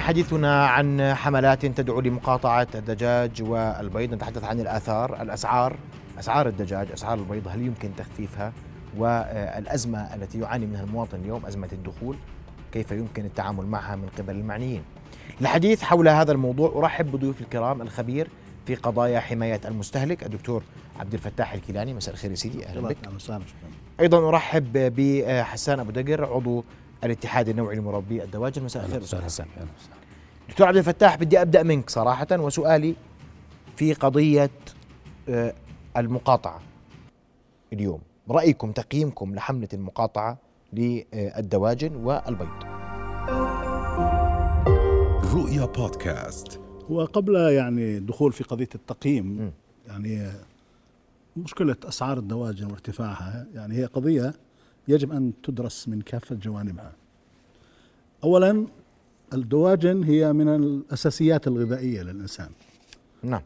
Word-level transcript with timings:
حديثنا 0.00 0.66
عن 0.66 1.14
حملات 1.14 1.66
تدعو 1.66 2.00
لمقاطعة 2.00 2.66
الدجاج 2.74 3.42
والبيض. 3.42 4.14
نتحدث 4.14 4.44
عن 4.44 4.60
الآثار 4.60 5.22
الأسعار 5.22 5.76
أسعار 6.18 6.48
الدجاج 6.48 6.92
أسعار 6.92 7.18
البيض 7.18 7.48
هل 7.48 7.62
يمكن 7.62 7.90
تخفيفها؟ 7.96 8.52
والأزمة 8.96 10.14
التي 10.14 10.40
يعاني 10.40 10.66
منها 10.66 10.84
المواطن 10.84 11.18
اليوم 11.18 11.46
أزمة 11.46 11.68
الدخول 11.72 12.16
كيف 12.72 12.90
يمكن 12.90 13.24
التعامل 13.24 13.66
معها 13.66 13.96
من 13.96 14.08
قبل 14.18 14.34
المعنيين؟ 14.34 14.82
الحديث 15.40 15.82
حول 15.82 16.08
هذا 16.08 16.32
الموضوع 16.32 16.72
أرحب 16.76 17.12
بضيوف 17.12 17.40
الكرام 17.40 17.82
الخبير 17.82 18.28
في 18.66 18.74
قضايا 18.74 19.20
حماية 19.20 19.60
المستهلك 19.64 20.26
الدكتور 20.26 20.62
عبد 21.00 21.14
الفتاح 21.14 21.52
الكيلاني. 21.52 21.94
مساء 21.94 22.14
الخير 22.14 22.34
سيدي 22.34 22.66
أهلا 22.66 22.80
بك. 22.80 22.96
أيضا 24.00 24.28
أرحب 24.28 24.72
بحسان 24.96 25.80
أبو 25.80 25.90
دقر 25.90 26.24
عضو 26.24 26.64
الاتحاد 27.04 27.48
النوعي 27.48 27.76
لمربي 27.76 28.22
الدواجن. 28.24 28.62
مساء 28.62 28.84
الخير 28.84 29.02
أستاذ 29.02 29.22
حسان 29.22 29.46
دكتور 30.48 30.66
عبد 30.66 30.76
الفتاح 30.76 31.16
بدي 31.16 31.42
أبدأ 31.42 31.62
منك 31.62 31.90
صراحة 31.90 32.26
وسؤالي 32.32 32.94
في 33.76 33.92
قضية 33.92 34.50
آه، 35.28 35.54
المقاطعة 35.96 36.60
اليوم. 37.72 38.00
رأيكم 38.30 38.72
تقييمكم 38.72 39.34
لحملة 39.34 39.68
المقاطعة 39.74 40.38
للدواجن 40.72 41.96
والبيض. 41.96 42.48
رؤيا 45.34 45.64
بودكاست. 45.64 46.60
وقبل 46.88 47.34
يعني 47.36 47.96
الدخول 47.96 48.32
في 48.32 48.44
قضية 48.44 48.68
التقييم 48.74 49.26
م. 49.26 49.52
يعني 49.88 50.30
مشكلة 51.36 51.76
أسعار 51.84 52.18
الدواجن 52.18 52.66
وارتفاعها 52.70 53.46
يعني 53.54 53.76
هي 53.76 53.84
قضية 53.84 54.34
يجب 54.88 55.12
أن 55.12 55.32
تدرس 55.42 55.88
من 55.88 56.00
كافة 56.00 56.34
جوانبها. 56.34 56.92
اولا 58.24 58.66
الدواجن 59.32 60.02
هي 60.02 60.32
من 60.32 60.48
الأساسيات 60.48 61.46
الغذائية 61.46 62.02
للإنسان. 62.02 62.50
نعم. 63.22 63.42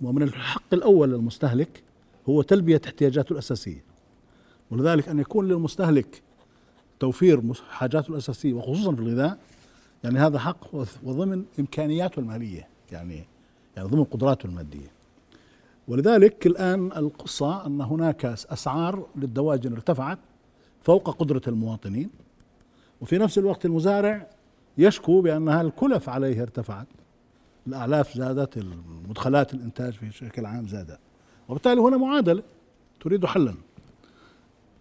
ومن 0.00 0.22
الحق 0.22 0.74
الأول 0.74 1.10
للمستهلك 1.10 1.82
هو 2.28 2.42
تلبية 2.42 2.80
احتياجاته 2.84 3.32
الأساسية. 3.32 3.84
ولذلك 4.70 5.08
أن 5.08 5.18
يكون 5.18 5.48
للمستهلك 5.48 6.22
توفير 7.00 7.42
حاجاته 7.70 8.10
الأساسية 8.10 8.54
وخصوصا 8.54 8.94
في 8.94 9.00
الغذاء 9.00 9.38
يعني 10.04 10.18
هذا 10.18 10.38
حق 10.38 10.74
وضمن 11.02 11.44
إمكانياته 11.58 12.20
المالية 12.20 12.68
يعني 12.92 13.24
يعني 13.76 13.88
ضمن 13.88 14.04
قدراته 14.04 14.46
المادية. 14.46 14.90
ولذلك 15.88 16.46
الآن 16.46 16.92
القصة 16.96 17.66
أن 17.66 17.80
هناك 17.80 18.24
أسعار 18.24 19.06
للدواجن 19.16 19.72
ارتفعت 19.72 20.18
فوق 20.86 21.10
قدرة 21.10 21.42
المواطنين 21.48 22.10
وفي 23.00 23.18
نفس 23.18 23.38
الوقت 23.38 23.64
المزارع 23.64 24.26
يشكو 24.78 25.20
بأنها 25.20 25.62
الكلف 25.62 26.08
عليه 26.08 26.42
ارتفعت. 26.42 26.86
الأعلاف 27.66 28.16
زادت 28.18 28.56
المدخلات 28.56 29.54
الإنتاج 29.54 29.98
بشكل 30.02 30.46
عام 30.46 30.68
زادت 30.68 30.98
وبالتالي 31.48 31.80
هنا 31.80 31.96
معادلة 31.96 32.42
تريد 33.00 33.26
حلا. 33.26 33.54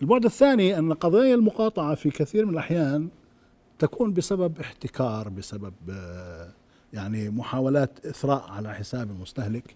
البعد 0.02 0.26
الثاني 0.26 0.78
أن 0.78 0.94
قضايا 0.94 1.36
المقاطعة 1.36 1.96
في 1.96 2.10
كثير 2.10 2.46
من 2.46 2.54
الأحيان 2.54 3.10
تكون 3.80 4.14
بسبب 4.14 4.60
احتكار 4.60 5.30
بسبب 5.30 5.74
يعني 6.94 7.30
محاولات 7.30 8.06
إثراء 8.06 8.50
على 8.50 8.74
حساب 8.74 9.12
المستهلك. 9.12 9.76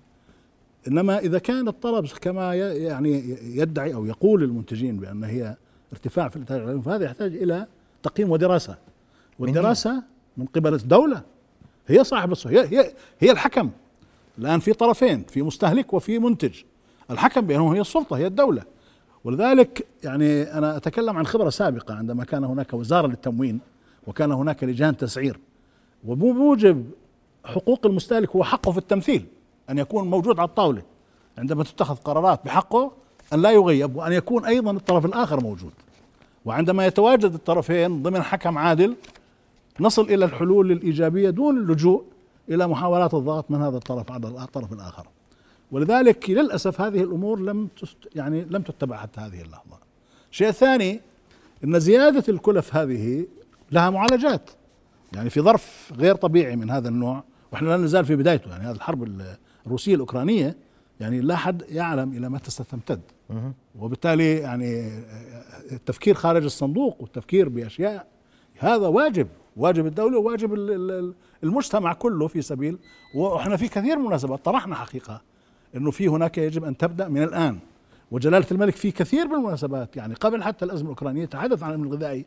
إنما 0.88 1.20
إذا 1.20 1.40
كان 1.40 1.68
الطلب 1.68 2.06
كما 2.06 2.56
يعني 2.56 3.38
يدعي 3.58 3.94
أو 3.94 4.06
يقول 4.06 4.44
المنتجين 4.44 4.98
بأن 4.98 5.24
هي 5.24 5.56
ارتفاع 5.94 6.30
في 6.30 6.36
الإنتاج 6.36 6.62
العلمي 6.62 6.82
فهذا 6.82 7.06
يحتاج 7.06 7.36
إلى 7.36 7.68
تقييم 8.04 8.32
ودراسة. 8.32 8.78
والدراسة 9.40 10.04
من 10.38 10.46
قبل 10.46 10.74
الدولة. 10.74 11.22
هي 11.88 12.04
صاحب 12.04 12.34
هي 12.46 12.66
هي 12.66 12.94
هي 13.20 13.32
الحكم. 13.32 13.70
الآن 14.38 14.60
في 14.60 14.74
طرفين 14.74 15.24
في 15.24 15.42
مستهلك 15.42 15.94
وفي 15.94 16.20
منتج. 16.20 16.62
الحكم 17.12 17.42
بينهم 17.42 17.74
هي 17.74 17.82
السلطة 17.82 18.18
هي 18.18 18.28
الدولة. 18.28 18.64
ولذلك 19.24 19.88
يعني 20.04 20.44
أنا 20.44 20.78
أتكلم 20.78 21.18
عن 21.18 21.26
خبرة 21.26 21.50
سابقة 21.50 21.94
عندما 21.94 22.24
كان 22.24 22.44
هناك 22.44 22.74
وزارة 22.74 23.08
للتموين 23.08 23.60
وكان 24.08 24.32
هناك 24.32 24.64
لجان 24.64 24.98
تسعير. 24.98 25.40
وبموجب 26.06 26.92
حقوق 27.46 27.86
المستهلك 27.86 28.30
هو 28.30 28.44
حقه 28.44 28.72
في 28.72 28.78
التمثيل 28.78 29.26
أن 29.70 29.78
يكون 29.78 30.08
موجود 30.08 30.40
على 30.40 30.50
الطاولة. 30.50 30.82
عندما 31.38 31.64
تتخذ 31.64 31.96
قرارات 31.96 32.46
بحقه 32.46 32.92
أن 33.34 33.42
لا 33.42 33.52
يغيب 33.52 33.96
وأن 33.96 34.12
يكون 34.12 34.46
أيضا 34.46 34.72
الطرف 34.72 35.06
الآخر 35.06 35.44
موجود. 35.44 35.72
وعندما 36.46 36.86
يتواجد 36.86 37.34
الطرفين 37.34 38.04
ضمن 38.04 38.22
حكم 38.22 38.58
عادل 38.58 38.96
نصل 39.80 40.02
إلى 40.02 40.26
الحلول 40.26 40.72
الإيجابية 40.72 41.30
دون 41.30 41.58
اللجوء 41.58 42.04
إلى 42.50 42.68
محاولات 42.68 43.14
الضغط 43.14 43.52
من 43.52 43.62
هذا 43.62 43.78
الطرف 43.78 44.12
على 44.12 44.28
الطرف 44.28 44.74
الآخر. 44.74 45.08
ولذلك 45.72 46.30
للأسف 46.30 46.82
هذه 46.82 47.04
الأمور 47.04 47.40
لم 47.40 47.68
يعني 48.16 48.46
لم 48.50 48.62
تتبع 48.62 48.98
حتى 48.98 49.22
هذه 49.22 49.42
اللحظة. 49.42 49.78
الشيء 50.32 50.48
الثاني 50.48 51.02
أن 51.64 51.80
زيادة 51.80 52.24
الكلف 52.30 52.76
هذه 52.76 53.26
لها 53.72 53.90
معالجات. 53.90 54.50
يعني 55.14 55.30
في 55.30 55.42
ظرف 55.42 55.94
غير 55.98 56.16
طبيعي 56.16 56.56
من 56.56 56.70
هذا 56.70 56.90
النوع 56.90 57.24
وإحنا 57.52 57.68
لا 57.68 57.78
نزال 57.78 58.06
في 58.06 58.16
بدايته. 58.16 58.52
يعني 58.52 58.64
هذه 58.64 58.76
الحرب 58.76 59.22
الروسية 59.66 59.96
الأوكرانية 59.96 60.56
يعني 61.00 61.22
لا 61.22 61.36
حد 61.36 61.64
يعلم 61.70 62.14
إلى 62.14 62.30
متى 62.30 62.52
ستمتد. 62.52 63.02
وبالتالي 63.80 64.38
يعني 64.38 64.90
التفكير 65.72 66.14
خارج 66.16 66.44
الصندوق 66.44 67.02
والتفكير 67.02 67.50
بأشياء 67.50 68.08
هذا 68.60 68.88
واجب 68.88 69.28
واجب 69.58 69.86
الدولة 69.86 70.20
وواجب 70.20 70.54
المجتمع 71.44 71.94
كله 71.94 72.28
في 72.28 72.42
سبيل 72.42 72.78
وإحنا 73.16 73.58
في 73.58 73.68
كثير 73.68 73.96
من 73.96 74.02
المناسبات 74.02 74.46
طرحنا 74.46 74.76
حقيقة 74.76 75.22
إنه 75.76 75.92
في 75.92 76.08
هناك 76.08 76.38
يجب 76.38 76.64
أن 76.64 76.78
تبدأ 76.78 77.08
من 77.08 77.24
الآن. 77.24 77.60
وجلالة 78.12 78.46
الملك 78.52 78.76
في 78.76 78.92
كثير 78.92 79.28
من 79.28 79.34
المناسبات 79.34 79.98
يعني 79.98 80.14
قبل 80.14 80.44
حتى 80.44 80.66
الأزمة 80.66 80.86
الأوكرانية 80.86 81.26
تحدث 81.26 81.64
عن 81.64 81.70
الأمن 81.70 81.86
الغذائي 81.86 82.26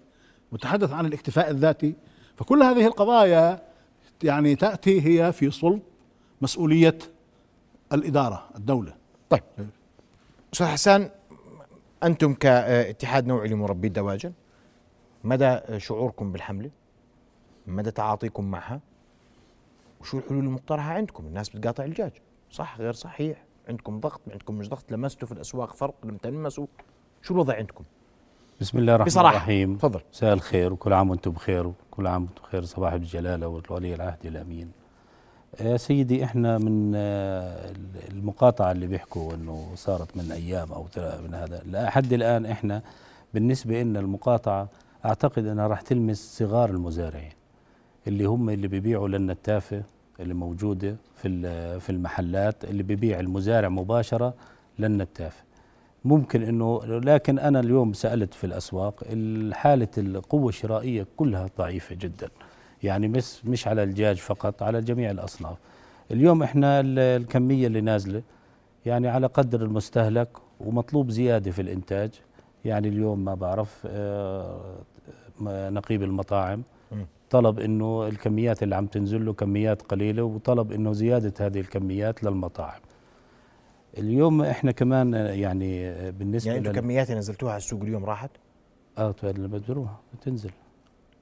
وتحدث 0.52 0.92
عن 0.92 1.06
الاكتفاء 1.06 1.50
الذاتي. 1.50 1.94
فكل 2.36 2.62
هذه 2.62 2.86
القضايا 2.86 3.62
يعني 4.22 4.54
تأتي 4.54 5.00
هي 5.06 5.32
في 5.32 5.50
صلب 5.50 5.82
مسؤولية 6.42 6.98
الإدارة 7.92 8.48
الدولة. 8.56 8.94
طيب. 9.30 9.42
أستاذ 10.52 10.66
حسان 10.66 11.10
أنتم 12.02 12.34
كاتحاد 12.34 13.26
نوعي 13.26 13.48
لمربي 13.48 13.88
الدواجن 13.88 14.32
مدى 15.24 15.58
شعوركم 15.76 16.32
بالحملة؟ 16.32 16.70
مدى 17.66 17.90
تعاطيكم 17.90 18.44
معها؟ 18.44 18.80
وشو 20.00 20.18
الحلول 20.18 20.44
المقترحة 20.44 20.92
عندكم؟ 20.92 21.26
الناس 21.26 21.48
بتقاطع 21.48 21.84
الدجاج. 21.84 22.12
صح 22.50 22.78
غير 22.78 22.92
صحيح. 22.92 23.44
عندكم 23.68 24.00
ضغط 24.00 24.20
عندكم 24.30 24.54
مش 24.54 24.68
ضغط. 24.68 24.92
لمستوا 24.92 25.28
في 25.28 25.34
الأسواق 25.34 25.74
فرق 25.74 25.94
لم 26.04 26.16
تلمسوا. 26.16 26.66
شو 27.22 27.34
الوضع 27.34 27.56
عندكم؟ 27.56 27.84
بسم 28.60 28.78
الله 28.78 28.94
الرحمن 28.94 29.06
بصراحة. 29.06 29.36
الرحيم. 29.36 29.76
تفضل. 29.76 30.00
مساء 30.12 30.32
الخير 30.32 30.72
وكل 30.72 30.92
عام 30.92 31.10
وأنتم 31.10 31.30
بخير 31.30 31.66
وكل 31.66 32.06
عام 32.06 32.22
وأنتم 32.22 32.42
بخير. 32.42 32.64
صباح 32.64 32.92
الجلالة 32.92 33.48
والولي 33.48 33.94
العهد 33.94 34.26
الأمين. 34.26 34.72
يا 35.60 35.76
سيدي 35.76 36.24
إحنا 36.24 36.58
من 36.58 36.92
آه، 36.96 37.72
المقاطعة 38.10 38.72
اللي 38.72 38.86
بيحكوا 38.86 39.34
إنه 39.34 39.68
صارت 39.74 40.16
من 40.16 40.32
أيام 40.32 40.72
أو 40.72 40.86
من 40.96 41.34
هذا. 41.34 41.62
لحد 41.66 42.12
الآن 42.12 42.46
إحنا 42.46 42.82
بالنسبة 43.34 43.82
لنا 43.82 44.00
المقاطعة 44.00 44.68
أعتقد 45.04 45.46
إنها 45.46 45.66
راح 45.66 45.80
تلمس 45.80 46.38
صغار 46.38 46.70
المزارعين 46.70 47.32
اللي 48.06 48.24
هم 48.24 48.50
اللي 48.50 48.68
بيبيعوا 48.68 49.08
لنا 49.08 49.32
التافه 49.32 49.82
اللي 50.20 50.34
موجودة 50.34 50.96
في 51.16 51.28
في 51.80 51.90
المحلات 51.90 52.64
اللي 52.64 52.82
بيبيع 52.82 53.20
المزارع 53.20 53.68
مباشرة 53.68 54.34
لنا 54.78 55.02
التافه. 55.02 55.42
ممكن 56.04 56.42
إنه 56.42 56.80
لكن 56.84 57.38
أنا 57.38 57.60
اليوم 57.60 57.92
سألت 57.92 58.34
في 58.34 58.44
الأسواق 58.44 59.04
حالة 59.52 59.88
القوة 59.98 60.48
الشرائية 60.48 61.06
كلها 61.16 61.48
ضعيفة 61.58 61.94
جدا. 61.94 62.28
يعني 62.82 63.08
مش 63.08 63.44
مش 63.44 63.68
على 63.68 63.82
الدجاج 63.82 64.16
فقط 64.16 64.62
على 64.62 64.80
جميع 64.80 65.10
الأصناف. 65.10 65.56
اليوم 66.10 66.42
إحنا 66.42 66.80
الكمية 66.84 67.66
اللي 67.66 67.80
نازلة 67.80 68.22
يعني 68.86 69.08
على 69.08 69.26
قدر 69.26 69.62
المستهلك 69.62 70.28
ومطلوب 70.60 71.10
زيادة 71.10 71.50
في 71.50 71.62
الإنتاج. 71.62 72.10
يعني 72.64 72.88
اليوم 72.88 73.24
ما 73.24 73.34
بعرف 73.34 73.86
آه، 73.86 74.78
نقيب 75.50 76.02
المطاعم. 76.02 76.62
طلب 77.30 77.60
إنه 77.60 78.08
الكميات 78.08 78.62
اللي 78.62 78.76
عم 78.76 78.86
تنزل 78.86 79.26
له 79.26 79.32
كميات 79.32 79.82
قليلة 79.82 80.22
وطلب 80.22 80.72
إنه 80.72 80.92
زيادة 80.92 81.46
هذه 81.46 81.60
الكميات 81.60 82.24
للمطاعم. 82.24 82.80
اليوم 83.98 84.42
إحنا 84.42 84.72
كمان 84.72 85.14
يعني 85.14 85.92
بالنسبة 86.12 86.52
يعني 86.52 86.68
أنتم 86.68 86.80
كميات 86.80 87.10
نزلتوها 87.10 87.52
على 87.52 87.58
السوق 87.58 87.82
اليوم 87.82 88.04
راحت؟ 88.04 88.30
آه 88.98 89.14
اللي 89.24 89.48
بدروها 89.48 90.00
تنزل 90.20 90.50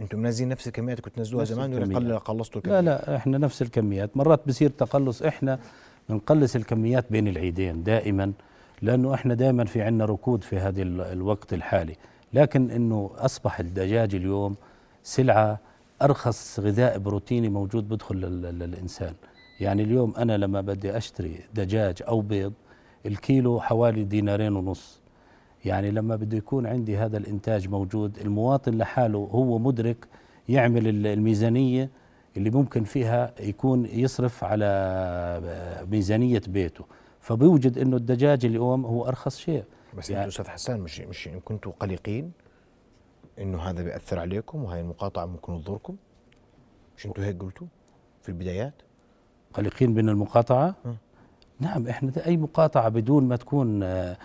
أنتم 0.00 0.18
منزلين 0.18 0.48
نفس 0.48 0.66
الكميات 0.68 0.98
اللي 0.98 1.02
كنت 1.10 1.16
تنزلوها 1.16 1.44
زمان 1.44 1.74
ولا 1.74 1.96
قل 1.96 2.18
قلصتوا 2.18 2.60
الكميات؟ 2.60 2.84
لا 2.84 2.90
لا 2.90 3.16
إحنا 3.16 3.38
نفس 3.38 3.62
الكميات. 3.62 4.16
مرات 4.16 4.40
بصير 4.48 4.70
تقلص. 4.70 5.22
إحنا 5.22 5.58
بنقلص 6.08 6.56
الكميات 6.56 7.04
بين 7.10 7.28
العيدين 7.28 7.82
دائما 7.82 8.32
لأنه 8.82 9.14
إحنا 9.14 9.34
دائما 9.34 9.64
في 9.64 9.82
عندنا 9.82 10.04
ركود 10.04 10.44
في 10.44 10.58
هذا 10.58 10.82
الوقت 10.82 11.52
الحالي. 11.54 11.96
لكن 12.32 12.70
إنه 12.70 13.10
أصبح 13.16 13.60
الدجاج 13.60 14.14
اليوم 14.14 14.54
سلعة 15.02 15.58
أرخص 16.02 16.60
غذاء 16.60 16.98
بروتيني 16.98 17.48
موجود 17.48 17.88
بدخل 17.88 18.16
لل- 18.16 18.58
للانسان 18.58 19.14
يعني 19.60 19.82
اليوم 19.82 20.14
أنا 20.16 20.36
لما 20.36 20.60
بدي 20.60 20.96
أشتري 20.96 21.40
دجاج 21.54 22.02
أو 22.08 22.20
بيض 22.20 22.52
الكيلو 23.06 23.60
حوالي 23.60 24.04
دينارين 24.04 24.56
ونص. 24.56 24.99
يعني 25.64 25.90
لما 25.90 26.16
بده 26.16 26.36
يكون 26.36 26.66
عندي 26.66 26.96
هذا 26.96 27.16
الإنتاج 27.18 27.68
موجود 27.68 28.18
المواطن 28.18 28.78
لحاله 28.78 29.18
هو 29.18 29.58
مدرك 29.58 30.08
يعمل 30.48 30.88
ال- 30.88 31.06
الميزانية 31.06 31.90
اللي 32.36 32.50
ممكن 32.50 32.84
فيها 32.84 33.34
يكون 33.40 33.86
يصرف 33.86 34.44
على 34.44 35.86
ميزانية 35.90 36.42
بيته. 36.48 36.84
فبيوجد 37.20 37.78
إنه 37.78 37.96
الدجاج 37.96 38.44
اليوم 38.44 38.86
هو 38.86 39.08
أرخص 39.08 39.38
شيء. 39.38 39.64
بس 39.98 40.10
يعني- 40.10 40.28
أستاذ 40.28 40.48
حسان 40.48 40.80
مش 40.80 41.00
مش 41.00 41.28
كنتوا 41.44 41.72
قلقين 41.80 42.32
إنه 43.38 43.58
هذا 43.62 43.82
بيأثر 43.82 44.18
عليكم 44.18 44.64
وهي 44.64 44.80
المقاطعة 44.80 45.26
ممكن 45.26 45.64
تضركم؟ 45.64 45.96
مش 46.96 47.06
أنتوا 47.06 47.24
هيك 47.24 47.42
قلتوا 47.42 47.66
في 48.22 48.28
البدايات؟ 48.28 48.74
قلقين 49.54 49.90
من 49.94 50.08
المقاطعة؟ 50.08 50.74
م. 50.84 50.88
نعم 51.60 51.86
إحنا 51.88 52.12
أي 52.26 52.36
مقاطعة 52.36 52.88
بدون 52.88 53.24
ما 53.28 53.36
تكون 53.36 53.82
آه، 53.82 54.16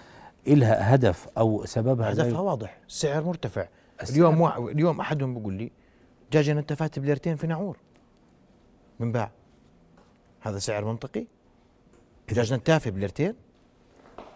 إلها 0.48 0.96
هدف 0.96 1.28
أو 1.38 1.66
سببها 1.66 2.12
هدفها 2.12 2.40
واضح 2.40 2.78
السعر 2.88 3.24
مرتفع. 3.24 3.68
السعر- 4.02 4.16
اليوم 4.16 4.42
واحد 4.42 4.62
اليوم 4.62 5.00
أحدهم 5.00 5.34
بيقول 5.34 5.54
لي 5.54 5.72
دجاجه 6.32 6.54
نتفات 6.54 7.00
بليرتين 7.00 7.36
في 7.36 7.48
نعور. 7.48 7.78
بنباع 9.00 9.32
هذا 10.42 10.60
سعر 10.60 10.86
منطقي. 10.86 11.26
دجاج 12.30 12.54
نتافه 12.54 12.92
بليرتين. 12.92 13.34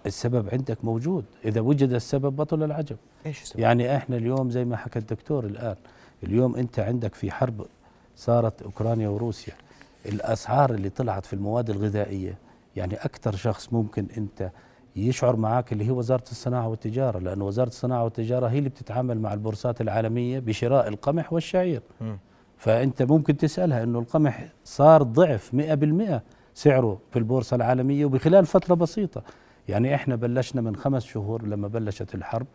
السبب 0.05 0.49
عندك 0.53 0.85
موجود. 0.85 1.25
إذا 1.45 1.61
وجد 1.61 1.93
السبب 1.93 2.35
بطل 2.35 2.63
العجب. 2.63 2.97
إيش 3.25 3.41
السبب؟ 3.41 3.59
يعني 3.59 3.95
إحنا 3.95 4.17
اليوم 4.17 4.49
زي 4.49 4.65
ما 4.65 4.77
حكى 4.77 4.99
الدكتور 4.99 5.45
الآن 5.45 5.75
اليوم 6.23 6.55
أنت 6.55 6.79
عندك 6.79 7.15
في 7.15 7.31
حرب 7.31 7.65
صارت 8.15 8.61
أوكرانيا 8.61 9.09
وروسيا 9.09 9.53
الأسعار 10.05 10.73
اللي 10.73 10.89
طلعت 10.89 11.25
في 11.25 11.33
المواد 11.33 11.69
الغذائية 11.69 12.37
يعني 12.75 12.93
أكثر 12.95 13.35
شخص 13.35 13.73
ممكن 13.73 14.07
أنت 14.17 14.51
يشعر 15.07 15.35
معك 15.35 15.73
اللي 15.73 15.85
هي 15.87 15.91
وزارة 15.91 16.23
الصناعة 16.31 16.67
والتجارة 16.67 17.19
لأن 17.19 17.41
وزارة 17.41 17.67
الصناعة 17.67 18.03
والتجارة 18.03 18.47
هي 18.47 18.57
اللي 18.57 18.69
بتتعامل 18.69 19.19
مع 19.19 19.33
البورصات 19.33 19.81
العالمية 19.81 20.39
بشراء 20.39 20.87
القمح 20.87 21.33
والشعير. 21.33 21.81
مم. 22.01 22.17
فأنت 22.57 23.01
ممكن 23.03 23.37
تسألها 23.37 23.83
إنه 23.83 23.99
القمح 23.99 24.45
صار 24.63 25.03
ضعف 25.03 25.51
100% 25.53 26.21
سعره 26.53 26.99
في 27.11 27.19
البورصة 27.19 27.55
العالمية 27.55 28.05
وبخلال 28.05 28.45
فترة 28.45 28.75
بسيطة. 28.75 29.23
يعني 29.67 29.95
إحنا 29.95 30.15
بلشنا 30.15 30.61
من 30.61 30.75
خمس 30.75 31.05
شهور 31.05 31.43
لما 31.43 31.67
بلشت 31.67 32.15
الحرب. 32.15 32.47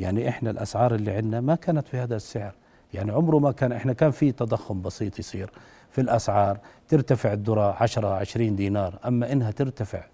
يعني 0.00 0.28
إحنا 0.28 0.50
الأسعار 0.50 0.94
اللي 0.94 1.10
عندنا 1.10 1.40
ما 1.40 1.54
كانت 1.54 1.88
في 1.88 1.96
هذا 1.96 2.16
السعر. 2.16 2.54
يعني 2.94 3.12
عمره 3.12 3.38
ما 3.38 3.52
كان 3.52 3.72
إحنا 3.72 3.92
كان 3.92 4.10
في 4.10 4.32
تضخم 4.32 4.82
بسيط 4.82 5.18
يصير 5.18 5.50
في 5.90 6.00
الأسعار. 6.00 6.58
ترتفع 6.88 7.32
الذره 7.32 7.76
10 7.82 8.08
20 8.08 8.56
دينار. 8.56 8.98
أما 9.06 9.32
إنها 9.32 9.50
ترتفع 9.50 10.04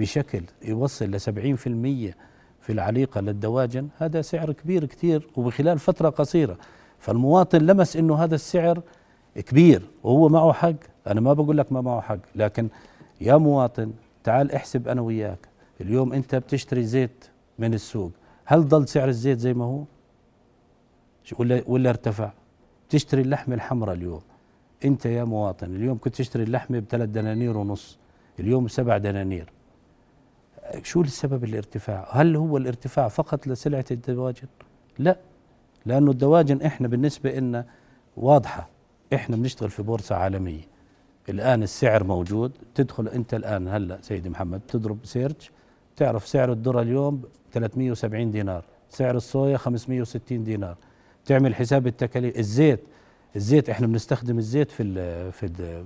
بشكل 0.00 0.42
يوصل 0.62 1.10
ل 1.10 1.20
70% 1.20 2.14
في 2.60 2.70
العليقة 2.70 3.20
للدواجن 3.20 3.88
هذا 3.98 4.22
سعر 4.22 4.52
كبير 4.52 4.84
كثير 4.84 5.28
وبخلال 5.36 5.78
فترة 5.78 6.08
قصيرة. 6.08 6.58
فالمواطن 6.98 7.58
لمس 7.58 7.96
إنه 7.96 8.14
هذا 8.24 8.34
السعر 8.34 8.82
كبير 9.34 9.82
وهو 10.02 10.28
معه 10.28 10.52
حق. 10.52 10.74
أنا 11.06 11.20
ما 11.20 11.32
بقول 11.32 11.58
لك 11.58 11.72
ما 11.72 11.80
معه 11.80 12.00
حق 12.00 12.18
لكن 12.34 12.68
يا 13.20 13.36
مواطن 13.36 13.92
تعال 14.24 14.52
احسب 14.52 14.88
أنا 14.88 15.00
وياك 15.00 15.48
اليوم 15.80 16.12
أنت 16.12 16.34
بتشتري 16.34 16.84
زيت 16.84 17.24
من 17.58 17.74
السوق 17.74 18.12
هل 18.44 18.68
ضل 18.68 18.88
سعر 18.88 19.08
الزيت 19.08 19.38
زي 19.38 19.54
ما 19.54 19.64
هو؟ 19.64 19.84
ولا 21.38 21.62
ولا 21.66 21.90
ارتفع؟ 21.90 22.30
تشتري 22.88 23.22
اللحمة 23.22 23.54
الحمراء 23.54 23.94
اليوم. 23.94 24.20
أنت 24.84 25.06
يا 25.06 25.24
مواطن 25.24 25.76
اليوم 25.76 25.98
كنت 25.98 26.14
تشتري 26.14 26.42
اللحمة 26.42 26.78
بثلاث 26.78 27.08
دنانير 27.08 27.56
ونص 27.56 27.98
اليوم 28.40 28.68
سبع 28.68 28.98
دنانير. 28.98 29.52
شو 30.82 31.00
السبب 31.00 31.44
الارتفاع؟ 31.44 32.08
هل 32.10 32.36
هو 32.36 32.56
الارتفاع 32.56 33.08
فقط 33.08 33.46
لسلعة 33.46 33.84
الدواجن؟ 33.90 34.48
لا 34.98 35.18
لأنه 35.86 36.10
الدواجن 36.10 36.62
إحنا 36.62 36.88
بالنسبة 36.88 37.30
لنا 37.32 37.66
واضحة. 38.16 38.68
إحنا 39.14 39.36
بنشتغل 39.36 39.70
في 39.70 39.82
بورصة 39.82 40.14
عالمية. 40.14 40.62
الآن 41.28 41.62
السعر 41.62 42.04
موجود. 42.04 42.52
تدخل 42.74 43.08
أنت 43.08 43.34
الآن 43.34 43.68
هلأ 43.68 43.98
سيدي 44.02 44.30
محمد 44.30 44.60
تضرب 44.68 44.98
سيرش 45.04 45.50
تعرف 45.96 46.26
سعر 46.26 46.52
الذره 46.52 46.82
اليوم 46.82 47.22
370 47.52 48.30
دينار. 48.30 48.64
سعر 48.88 49.16
الصويا 49.16 49.56
560 49.56 50.44
دينار. 50.44 50.76
تعمل 51.24 51.54
حساب 51.54 51.86
التكاليف. 51.86 52.38
الزيت 52.38 52.80
الزيت 53.36 53.70
إحنا 53.70 53.86
بنستخدم 53.86 54.38
الزيت 54.38 54.70
في 54.70 55.32
في 55.32 55.84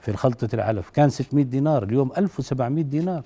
في 0.00 0.12
خلطه 0.12 0.48
العلف. 0.54 0.90
كان 0.90 1.08
600 1.08 1.44
دينار 1.44 1.82
اليوم 1.82 2.12
1700 2.18 2.84
دينار. 2.84 3.24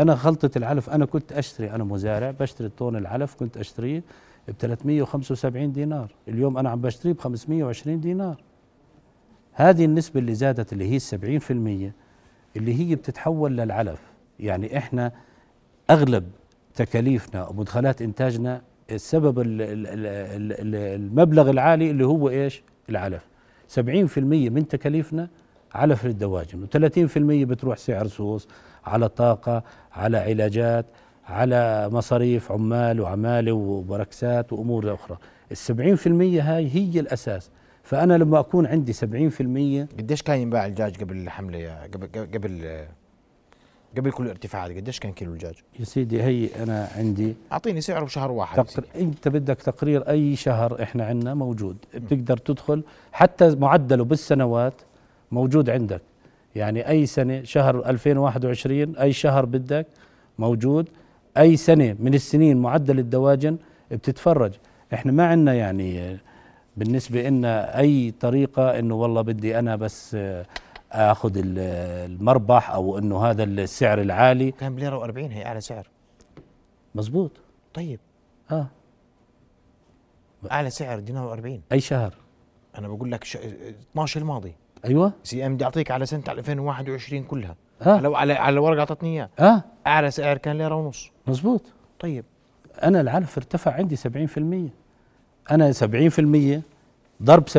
أنا 0.00 0.14
خلطه 0.16 0.50
العلف 0.58 0.90
أنا 0.90 1.04
كنت 1.06 1.32
أشتري 1.32 1.70
أنا 1.70 1.84
مزارع 1.84 2.30
بشتري 2.30 2.68
طن 2.68 2.96
العلف 2.96 3.34
كنت 3.34 3.56
أشتريه 3.56 4.02
ب 4.48 4.52
375 4.58 5.72
دينار. 5.72 6.12
اليوم 6.28 6.58
أنا 6.58 6.70
عم 6.70 6.80
بشتريه 6.80 7.12
ب 7.12 7.18
520 7.20 8.00
دينار. 8.00 8.42
هذه 9.52 9.84
النسبة 9.84 10.20
اللي 10.20 10.34
زادت 10.34 10.72
اللي 10.72 10.90
هي 10.90 10.96
السبعين 10.96 11.38
في 11.38 11.52
المية 11.52 11.94
اللي 12.56 12.80
هي 12.80 12.94
بتتحول 12.94 13.56
للعلف. 13.56 14.00
يعني 14.40 14.78
إحنا 14.78 15.12
أغلب 15.90 16.24
تكاليفنا 16.74 17.48
ومدخلات 17.48 18.02
إنتاجنا 18.02 18.62
السبب 18.90 19.40
ال- 19.40 19.62
ال- 19.62 19.86
ال- 19.86 20.52
ال- 20.52 20.74
المبلغ 21.00 21.50
العالي 21.50 21.90
اللي 21.90 22.06
هو 22.06 22.28
إيش؟ 22.28 22.62
العلف. 22.90 23.26
سبعين 23.68 24.06
في 24.06 24.20
المية 24.20 24.50
من 24.50 24.68
تكاليفنا 24.68 25.28
علف 25.74 26.06
للدواجن 26.06 26.62
وثلاثين 26.62 27.06
في 27.06 27.16
المية 27.18 27.44
بتروح 27.44 27.78
سعر 27.78 28.06
سوس. 28.06 28.48
على 28.86 29.08
طاقة 29.08 29.62
على 29.92 30.18
علاجات 30.18 30.86
على 31.28 31.88
مصاريف 31.92 32.52
عمال 32.52 33.00
وعمالة 33.00 33.52
وبركسات 33.52 34.52
وأمور 34.52 34.94
أخرى. 34.94 35.18
السبعين 35.52 35.96
في 35.96 36.06
المية 36.06 36.56
هاي 36.56 36.70
هي 36.74 37.00
الأساس. 37.00 37.50
فأنا 37.82 38.14
لما 38.18 38.40
أكون 38.40 38.66
عندي 38.66 38.92
سبعين 38.92 39.28
في 39.28 39.42
المية 39.42 39.88
قديش 39.98 40.22
كان 40.22 40.38
ينباع 40.38 40.66
الدجاج 40.66 40.96
قبل 41.00 41.16
الحملة 41.16 41.58
يا 41.58 41.82
قبل 41.94 42.06
قبل 42.34 42.84
قبل 43.96 44.10
كل 44.10 44.24
الارتفاعات 44.24 44.70
قديش 44.70 45.00
كان 45.00 45.12
كيلو 45.12 45.32
الدجاج؟ 45.32 45.54
يا 45.78 45.84
سيدي 45.84 46.22
هي 46.22 46.48
أنا 46.62 46.88
عندي 46.96 47.34
أعطيني 47.52 47.80
سعره 47.80 48.04
بشهر 48.04 48.30
واحد 48.30 48.64
تقر... 48.64 48.84
أنت 48.96 49.28
بدك 49.28 49.56
تقرير 49.56 50.08
أي 50.08 50.36
شهر 50.36 50.82
إحنا 50.82 51.06
عندنا 51.06 51.34
موجود. 51.34 51.76
بتقدر 51.94 52.36
تدخل. 52.36 52.82
حتى 53.12 53.56
معدله 53.56 54.04
بالسنوات 54.04 54.74
موجود 55.32 55.70
عندك. 55.70 56.02
يعني 56.56 56.88
أي 56.88 57.06
سنة 57.06 57.42
شهر 57.42 57.86
2021 57.90 58.96
أي 58.96 59.12
شهر 59.12 59.44
بدك 59.44 59.86
موجود. 60.38 60.88
أي 61.38 61.56
سنة 61.56 61.96
من 61.98 62.14
السنين 62.14 62.56
معدل 62.56 62.98
الدواجن 62.98 63.56
بتتفرج. 63.90 64.52
إحنا 64.94 65.12
ما 65.12 65.26
عندنا 65.26 65.54
يعني 65.54 66.00
آه، 66.00 66.18
بالنسبة 66.76 67.22
لنا 67.28 67.78
أي 67.78 68.10
طريقة 68.20 68.78
إنه 68.78 68.94
والله 68.94 69.22
بدي 69.22 69.58
أنا 69.58 69.76
بس 69.76 70.14
آه، 70.14 70.46
آخذ 70.92 71.36
ال- 71.36 71.58
المربح 72.10 72.70
أو 72.70 72.98
إنه 72.98 73.24
هذا 73.26 73.44
السعر 73.44 74.00
العالي. 74.00 74.50
كان 74.50 74.74
بليره 74.76 75.06
و40 75.06 75.16
هي 75.18 75.46
أعلى 75.46 75.60
سعر. 75.60 75.88
مزبوط. 76.94 77.30
طيب. 77.74 78.00
آه. 78.50 78.66
أعلى 80.52 80.70
سعر 80.70 80.98
دينار 81.00 81.36
و40 81.42 81.72
أي 81.72 81.80
شهر. 81.80 82.14
أنا 82.78 82.88
بقول 82.88 83.12
لك 83.12 83.24
ش... 83.24 83.36
12 83.36 84.20
الماضي. 84.20 84.52
أيوه. 84.84 85.12
سي 85.24 85.46
إم 85.46 85.54
بدي 85.54 85.64
أعطيك 85.64 85.90
على 85.90 86.06
سنة 86.06 86.22
2021 86.28 87.22
كلها. 87.24 87.56
آه 87.82 87.96
على 87.96 88.16
على 88.16 88.32
على 88.32 88.52
الورقه 88.52 88.80
أعطتني 88.80 89.08
اياه 89.16 89.28
آه 89.38 89.62
أعلى 89.86 90.10
سعر 90.10 90.38
كان 90.38 90.58
ليرة 90.58 90.74
ونص. 90.74 91.10
مزبوط 91.26 91.62
طيب. 92.00 92.24
أنا 92.82 93.00
العلف 93.00 93.36
ارتفع 93.38 93.72
عندي 93.72 93.96
70% 93.96 94.00
أنا 95.50 95.72
70% 95.72 96.60
ضرب 97.22 97.48
70% 97.48 97.52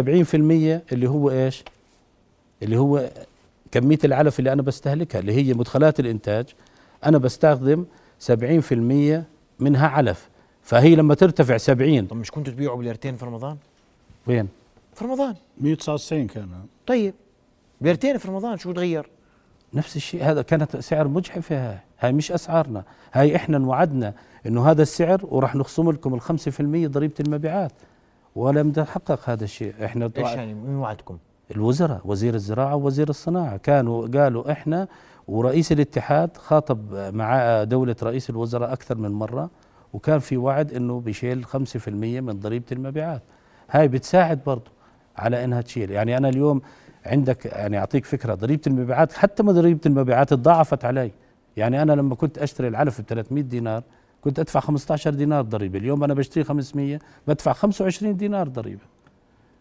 اللي 0.94 1.10
هو 1.10 1.32
إيش؟ 1.32 1.64
اللي 2.64 2.78
هو 2.78 3.10
كمية 3.72 3.98
العلف 4.06 4.40
اللي 4.40 4.54
أنا 4.54 4.62
بستهلكها 4.62 5.20
اللي 5.20 5.34
هي 5.34 5.54
مدخلات 5.54 6.00
الإنتاج. 6.00 6.46
أنا 7.06 7.18
بستخدم 7.18 7.86
70% 8.32 8.34
منها 9.60 9.88
علف. 9.88 10.30
فهي 10.64 10.96
لما 10.96 11.14
ترتفع 11.16 11.58
70 11.58 12.06
طب 12.08 12.16
مش 12.18 12.32
كنتوا 12.32 12.54
تبيعوا 12.54 12.78
بليرتين 12.78 13.16
في 13.16 13.26
رمضان؟ 13.26 13.58
وين؟ 14.28 14.48
في 15.02 15.08
رمضان. 15.08 15.36
199 15.58 16.28
كان. 16.28 16.50
طيب 16.88 17.14
بليرتين 17.82 18.18
في 18.18 18.28
رمضان 18.28 18.58
شو 18.58 18.72
تغير؟ 18.72 19.10
نفس 19.74 19.96
الشيء 19.96 20.24
هذا 20.24 20.42
كانت 20.42 20.78
سعر 20.78 21.08
مجحفة 21.08 21.70
هاي 21.72 21.78
هاي 22.00 22.14
مش 22.14 22.32
أسعارنا 22.32 22.84
هاي 23.14 23.36
إحنا 23.36 23.58
انوعدنا 23.58 24.14
إنه 24.46 24.70
هذا 24.72 24.82
السعر 24.82 25.22
وراح 25.24 25.56
نخصم 25.56 25.92
لكم 25.92 26.14
الخمسة 26.14 26.52
في 26.52 26.60
المية 26.60 26.88
ضريبة 26.88 27.14
المبيعات. 27.20 27.72
ولم 28.36 28.70
يتحقق 28.70 29.30
هذا 29.30 29.44
الشيء 29.44 29.86
إحنا 29.86 30.12
إيش 30.18 30.28
يعني؟ 30.28 30.54
مين 30.54 30.76
وعدكم؟ 30.76 31.18
الوزراء 31.56 32.02
وزير 32.06 32.34
الزراعة 32.36 32.76
ووزير 32.76 33.10
الصناعة 33.10 33.58
كانوا 33.58 34.08
قالوا 34.08 34.52
إحنا 34.52 34.88
ورئيس 35.28 35.72
الاتحاد 35.72 36.38
خاطب 36.38 36.94
مع 37.14 37.64
دولة 37.64 37.96
رئيس 38.04 38.30
الوزراء 38.30 38.74
أكثر 38.74 38.98
من 38.98 39.12
مرة 39.12 39.50
وكان 39.94 40.20
في 40.20 40.38
وعد 40.38 40.74
إنه 40.74 41.00
بيشيل 41.00 41.46
5% 41.46 41.88
من 41.88 42.40
ضريبة 42.40 42.66
المبيعات. 42.72 43.22
هاي 43.70 43.88
بتساعد 43.88 44.40
برضه 44.46 44.72
على 45.18 45.44
إنها 45.44 45.62
تشيل. 45.62 45.92
يعني 45.92 46.18
أنا 46.18 46.30
اليوم 46.30 46.62
عندك 47.06 47.46
يعني 47.46 47.78
أعطيك 47.78 48.06
فكرة 48.06 48.34
ضريبة 48.34 48.62
المبيعات 48.68 49.14
حتى 49.14 49.44
ما 49.44 49.52
ضريبة 49.52 49.80
المبيعات 49.86 50.30
تضاعفت 50.30 50.86
علي. 50.86 51.12
يعني 51.58 51.82
أنا 51.82 51.92
لما 51.92 52.16
كنت 52.16 52.38
أشتري 52.38 52.68
العلف 52.68 53.02
ب 53.02 53.04
300 53.06 53.44
دينار 53.44 53.84
كنت 54.22 54.40
أدفع 54.40 54.60
15 54.60 55.14
دينار 55.14 55.42
ضريبة. 55.42 55.80
اليوم 55.80 56.04
أنا 56.04 56.14
بشتري 56.14 56.44
500 56.44 57.00
بدفع 57.28 57.54
25 57.54 58.18
دينار 58.18 58.48
ضريبة. 58.48 58.82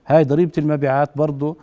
هاي 0.06 0.24
ضريبة 0.24 0.52
المبيعات 0.58 1.10
برضه 1.16 1.56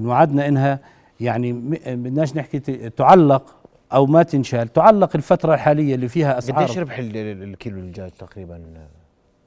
وعدنا 0.00 0.48
إنها 0.48 0.78
يعني 1.20 1.52
بدناش 1.86 2.36
نحكي 2.36 2.58
تعلق 2.90 3.54
أو 3.92 4.06
ما 4.06 4.22
تنشال 4.22 4.72
تعلق 4.72 5.10
الفترة 5.14 5.54
الحالية 5.54 5.94
اللي 5.94 6.08
فيها 6.08 6.38
أسعار. 6.38 6.64
قديش 6.64 6.78
ربح 6.78 6.98
ال- 6.98 7.16
ال- 7.16 7.42
الكيلو 7.42 7.78
الدجاج 7.78 8.10
تقريبا 8.10 8.62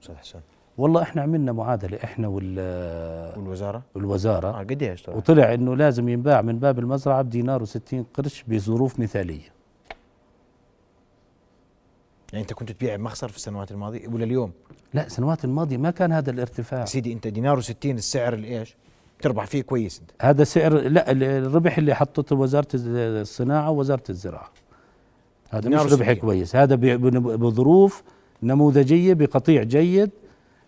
أستاذ 0.03 0.15
حسن؟ 0.15 0.39
والله 0.77 1.01
إحنا 1.01 1.21
عملنا 1.21 1.51
معادلة 1.51 1.97
إحنا 2.03 2.27
وال- 2.27 3.37
والوزارة؟ 3.39 3.77
آه 3.77 3.83
والوزاره 3.95 4.51
قديش 4.51 5.03
طبعا 5.03 5.17
وطلع 5.17 5.53
إنه 5.53 5.75
لازم 5.75 6.09
ينباع 6.09 6.41
من 6.41 6.59
باب 6.59 6.79
المزرعة 6.79 7.21
بدينار 7.21 7.65
و60 7.65 7.95
قرش 8.13 8.43
بظروف 8.47 8.99
مثالية 8.99 9.55
يعني 12.33 12.41
أنت 12.43 12.53
كنت 12.53 12.71
تبيع 12.71 12.95
بمخسر 12.95 13.27
في 13.27 13.37
السنوات 13.37 13.71
الماضية 13.71 14.07
ولا 14.07 14.23
اليوم؟ 14.23 14.51
لا 14.93 15.05
السنوات 15.05 15.45
الماضية 15.45 15.77
ما 15.77 15.91
كان 15.91 16.11
هذا 16.11 16.31
الارتفاع 16.31 16.85
سيدي 16.85 17.13
أنت 17.13 17.27
دينار 17.27 17.61
و60 17.61 17.73
السعر 17.85 18.33
الايش؟ 18.33 18.75
بتربح 19.19 19.45
فيه 19.45 19.61
كويس 19.61 19.99
أنت 19.99 20.11
هذا 20.21 20.43
سعر 20.43 20.73
لا 20.73 21.11
ال- 21.11 21.23
الربح 21.23 21.77
اللي 21.77 21.95
حطته 21.95 22.35
وزارة 22.35 22.67
الصناعة 22.75 23.69
ووزارة 23.71 24.03
الزراعة 24.09 24.49
هذا 25.49 25.69
مش 25.69 25.93
ربح. 25.93 26.11
كويس 26.13 26.55
هذا 26.55 26.75
بظروف 26.75 28.03
نموذجية 28.43 29.13
بقطيع 29.13 29.63
جيد 29.63 30.09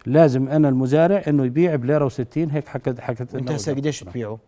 لازم 0.07 0.49
أنا 0.49 0.69
المزارع 0.69 1.23
إنه 1.27 1.45
يبيع 1.45 1.75
بليرة 1.75 2.09
و60 2.09 2.21
هيك 2.37 2.67
حكت 2.67 2.99
حكت 2.99 3.35
انت 3.35 3.51
هسه 3.51 3.73
قديش. 3.73 3.99
تبيعه؟ 3.99 4.39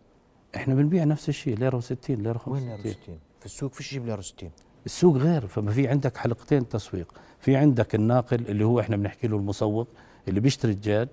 إحنا 0.56 0.74
بنبيع 0.74 1.04
نفس 1.04 1.28
الشيء 1.28 1.56
ليرة 1.58 1.80
و60 1.80 1.94
ليرة 2.10 2.40
وين 2.46 2.62
ليرة 2.62 2.76
65 2.76 2.92
و60 2.92 3.40
في 3.40 3.46
السوق 3.46 3.72
فيش 3.72 3.92
يجيب 3.92 4.06
ليره 4.06 4.20
60 4.20 4.50
السوق 4.86 5.16
غير 5.16 5.46
فما 5.46 5.70
في 5.72 5.88
عندك 5.88 6.16
حلقتين 6.16 6.68
تسويق. 6.68 7.12
في 7.40 7.56
عندك 7.56 7.94
الناقل 7.94 8.46
اللي 8.48 8.64
هو 8.64 8.80
إحنا 8.80 8.96
بنحكي 8.96 9.28
له 9.28 9.36
المسوق 9.36 9.88
اللي 10.28 10.40
بيشتري 10.40 10.72
الدجاج 10.72 11.08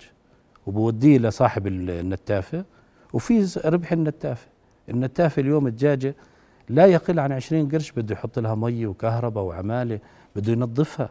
وبوديه 0.68 1.18
لصاحب 1.18 1.68
ال- 1.68 1.90
النتافة 1.90 2.66
وفي 3.14 3.60
ربح 3.66 3.92
النتافة. 3.92 4.48
النتافة 4.90 5.40
اليوم 5.42 5.68
الدجاجة 5.68 6.16
لا 6.70 6.86
يقل 6.86 7.20
عن 7.20 7.32
20 7.32 7.70
قرش 7.70 7.92
بده 7.92 8.14
يحط 8.16 8.40
لها 8.40 8.56
مي 8.56 8.86
وكهرباء 8.86 9.44
وعمالة 9.44 10.00
بده 10.36 10.52
ينظفها. 10.52 11.10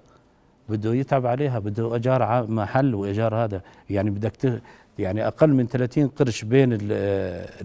بده 0.68 0.94
يتعب 0.94 1.26
عليها 1.26 1.58
بده 1.58 1.96
اجار 1.96 2.46
محل 2.50 2.94
وإيجار 2.94 3.34
هذا. 3.34 3.60
يعني 3.90 4.10
بدك 4.10 4.62
يعني 4.98 5.26
أقل 5.26 5.52
من 5.54 5.66
30 5.66 6.08
قرش 6.08 6.44
بين 6.44 6.72
ال- 6.72 6.80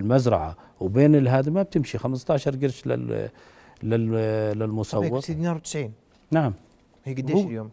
المزرعة 0.02 0.56
وبين 0.80 1.28
هذا 1.28 1.52
ما 1.52 1.62
بتمشي 1.64 1.98
15 1.98 2.56
قرش 2.56 2.88
لل 2.88 3.30
لل 3.84 4.12
للمسوق. 4.60 5.02
طيب 5.22 5.36
دينار 5.38 5.60
و90 5.60 5.78
نعم. 6.32 6.54
هي 7.06 7.14
قديش 7.14 7.36
اليوم؟ 7.46 7.70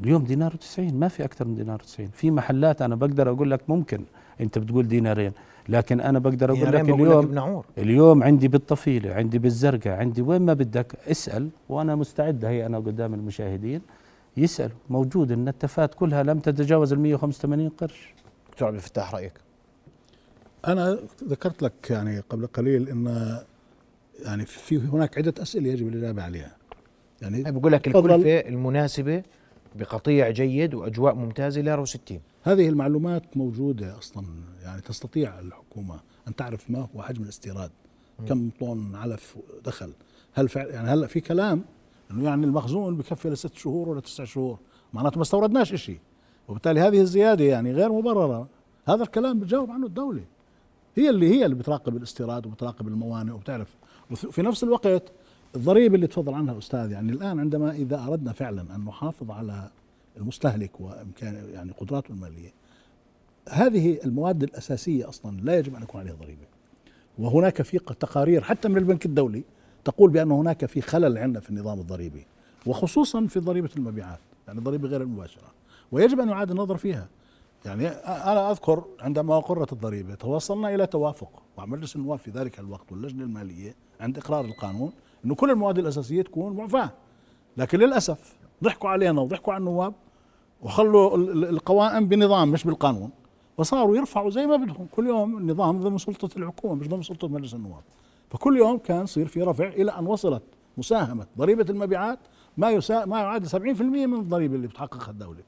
اليوم 0.00 0.24
دينار 0.24 0.52
و90 0.52 0.78
ما 0.92 1.08
في 1.08 1.24
أكثر 1.24 1.44
من 1.44 1.54
دينار 1.54 1.82
و90 1.82 2.02
في 2.12 2.30
محلات 2.30 2.82
أنا 2.82 2.94
بقدر 2.94 3.30
أقول 3.30 3.50
لك 3.50 3.60
ممكن 3.68 4.00
أنت 4.40 4.58
بتقول 4.58 4.88
دينارين 4.88 5.32
لكن 5.68 6.00
أنا 6.00 6.18
بقدر 6.18 6.50
أقول 6.50 6.62
لك 6.68 6.74
لك 6.74 6.80
اليوم 6.90 7.26
بنعور. 7.26 7.64
اليوم 7.78 8.22
عندي 8.22 8.48
بالطفيلة 8.48 9.14
عندي 9.14 9.38
بالزرقاء 9.38 9.98
عندي 9.98 10.22
وين 10.22 10.42
ما 10.42 10.52
بدك 10.54 10.92
اسأل 11.10 11.48
وأنا 11.68 11.94
مستعد. 11.94 12.44
هي 12.44 12.66
أنا 12.66 12.78
قدام 12.78 13.14
المشاهدين. 13.14 13.80
يسالوا 14.38 14.76
موجود 14.90 15.32
النتفات 15.32 15.94
كلها 15.94 16.22
لم 16.22 16.38
تتجاوز 16.38 16.92
ال 16.92 17.00
185 17.00 17.68
قرش. 17.68 18.14
دكتور 18.50 18.68
عبد 18.68 18.76
الفتاح 18.76 19.14
رأيك؟ 19.14 19.32
أنا 20.66 20.98
ذكرت 21.24 21.62
لك 21.62 21.90
يعني 21.90 22.20
قبل 22.20 22.46
قليل 22.46 22.88
إن 22.88 23.36
يعني 24.24 24.46
في 24.46 24.78
هناك 24.78 25.18
عدة 25.18 25.42
أسئلة 25.42 25.68
يجب 25.68 25.88
الإجابة 25.88 26.22
عليها. 26.22 26.56
يعني 27.22 27.42
بقول 27.42 27.72
لك. 27.72 27.86
الكلفة 27.86 28.38
المناسبة 28.48 29.22
بقطيع 29.76 30.30
جيد 30.30 30.74
وأجواء 30.74 31.14
ممتازة 31.14 31.60
ليره 31.60 31.84
و60 31.84 32.12
هذه 32.42 32.68
المعلومات 32.68 33.36
موجودة 33.36 33.98
أصلا. 33.98 34.26
يعني 34.62 34.80
تستطيع 34.80 35.38
الحكومة 35.38 36.00
أن 36.28 36.36
تعرف 36.36 36.70
ما 36.70 36.88
هو 36.94 37.02
حجم 37.02 37.22
الاستيراد. 37.22 37.70
كم 38.28 38.50
طن 38.60 38.94
علف 38.94 39.36
دخل. 39.64 39.92
هل 40.32 40.48
فعلا 40.48 40.70
يعني 40.70 40.88
هلا 40.88 41.06
في 41.06 41.20
كلام 41.20 41.64
انه 42.10 42.24
يعني 42.24 42.46
المخزون 42.46 42.96
بكفي 42.96 43.30
لست 43.30 43.54
شهور 43.54 43.88
ولا 43.88 44.00
تسع 44.00 44.24
شهور. 44.24 44.58
معناته 44.92 45.16
ما 45.16 45.22
استوردناش 45.22 45.74
شيء 45.74 45.98
وبالتالي 46.48 46.80
هذه 46.80 47.00
الزيادة 47.00 47.44
يعني 47.44 47.72
غير 47.72 47.92
مبررة. 47.92 48.48
هذا 48.88 49.02
الكلام 49.02 49.40
بتجاوب 49.40 49.70
عنه 49.70 49.86
الدولة. 49.86 50.24
هي 50.96 51.10
اللي 51.10 51.28
هي 51.28 51.44
اللي 51.44 51.56
بتراقب 51.56 51.96
الاستيراد 51.96 52.46
وبتراقب 52.46 52.88
الموانئ 52.88 53.32
وبتعرف. 53.32 53.76
وفي 54.10 54.42
نفس 54.42 54.64
الوقت 54.64 55.12
الضريبة 55.56 55.94
اللي 55.94 56.06
تفضل 56.06 56.34
عنها 56.34 56.58
أستاذ 56.58 56.90
يعني 56.90 57.12
الآن 57.12 57.40
عندما 57.40 57.70
إذا 57.70 58.04
أردنا 58.08 58.32
فعلا 58.32 58.76
أن 58.76 58.84
نحافظ 58.84 59.30
على 59.30 59.70
المستهلك 60.16 60.80
وامكان 60.80 61.50
يعني 61.52 61.72
قدراته 61.72 62.12
المالية 62.12 62.52
هذه 63.48 63.98
المواد 64.04 64.42
الأساسية 64.42 65.08
أصلا 65.08 65.40
لا 65.40 65.58
يجب 65.58 65.74
أن 65.74 65.82
يكون 65.82 66.00
عليها 66.00 66.14
ضريبة. 66.14 66.46
وهناك 67.18 67.62
في 67.62 67.78
تقارير 67.78 68.42
حتى 68.42 68.68
من 68.68 68.76
البنك 68.76 69.06
الدولي 69.06 69.44
تقول 69.84 70.10
بأن 70.10 70.30
هناك 70.30 70.66
في 70.66 70.80
خلل 70.80 71.18
عندنا 71.18 71.40
في 71.40 71.50
النظام 71.50 71.78
الضريبي 71.80 72.26
وخصوصا 72.66 73.26
في 73.26 73.40
ضريبة 73.40 73.70
المبيعات 73.76 74.18
يعني 74.46 74.58
الضريبه 74.58 74.88
غير 74.88 75.02
المباشرة 75.02 75.48
ويجب 75.92 76.20
أن 76.20 76.28
يعاد 76.28 76.50
النظر 76.50 76.76
فيها. 76.76 77.08
يعني 77.64 77.88
أنا 77.88 78.50
أذكر 78.50 78.84
عندما 79.00 79.36
اقرت 79.38 79.72
الضريبة 79.72 80.14
توصلنا 80.14 80.74
إلى 80.74 80.86
توافق 80.86 81.42
مع 81.58 81.66
مجلس 81.66 81.96
النواب 81.96 82.18
في 82.18 82.30
ذلك 82.30 82.58
الوقت 82.58 82.92
واللجنة 82.92 83.24
المالية 83.24 83.74
عند 84.00 84.18
إقرار 84.18 84.44
القانون 84.44 84.92
إنه 85.24 85.34
كل 85.34 85.50
المواد 85.50 85.78
الأساسية 85.78 86.22
تكون 86.22 86.56
معفاه 86.56 86.90
لكن 87.56 87.78
للأسف 87.78 88.36
ضحكوا 88.64 88.90
علينا 88.90 89.20
وضحكوا 89.20 89.52
على 89.52 89.60
النواب 89.60 89.94
وخلوا 90.62 91.16
ال- 91.16 91.30
ال- 91.30 91.44
القوائم 91.48 92.06
بنظام 92.08 92.48
مش 92.50 92.64
بالقانون 92.64 93.10
وصاروا 93.58 93.96
يرفعوا 93.96 94.30
زي 94.30 94.46
ما 94.46 94.56
بدهم. 94.56 94.86
كل 94.92 95.06
يوم 95.06 95.38
النظام 95.38 95.80
ضمن 95.80 95.98
سلطه 95.98 96.38
الحكومة 96.38 96.74
مش 96.74 96.88
ضمن 96.88 97.02
سلطه 97.02 97.28
مجلس 97.28 97.54
النواب. 97.54 97.82
فكل 98.30 98.56
يوم 98.56 98.78
كان 98.78 99.04
يصير 99.04 99.26
في 99.26 99.42
رفع 99.42 99.68
إلى 99.68 99.90
أن 99.90 100.06
وصلت 100.06 100.42
مساهمة 100.78 101.26
ضريبة 101.38 101.66
المبيعات 101.70 102.18
ما 102.56 102.70
يسا 102.70 103.04
ما 103.04 103.20
يعادل 103.20 103.48
70% 103.48 103.82
من 103.82 104.14
الضريبة 104.14 104.54
اللي 104.54 104.66
بتحققها 104.66 105.10
الدولة. 105.10 105.40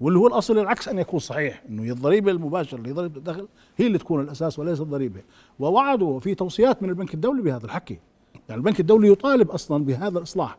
واللي 0.00 0.18
هو 0.18 0.26
الأصل 0.26 0.58
العكس 0.58 0.88
أن 0.88 0.98
يكون 0.98 1.20
صحيح 1.20 1.62
إنه 1.68 1.92
الضريبة 1.92 2.30
المباشرة 2.30 2.78
اللي 2.78 2.92
ضريبة 2.92 3.16
الدخل 3.16 3.48
هي 3.76 3.86
اللي 3.86 3.98
تكون 3.98 4.20
الأساس 4.20 4.58
وليس 4.58 4.80
الضريبة. 4.80 5.20
ووعدوا 5.58 6.20
في 6.20 6.34
توصيات 6.34 6.82
من 6.82 6.88
البنك 6.88 7.14
الدولي 7.14 7.42
بهذا 7.42 7.64
الحكي. 7.64 7.98
يعني 8.48 8.58
البنك 8.58 8.80
الدولي 8.80 9.08
يطالب 9.08 9.50
أصلا 9.50 9.84
بهذا 9.84 10.18
الإصلاح. 10.18 10.58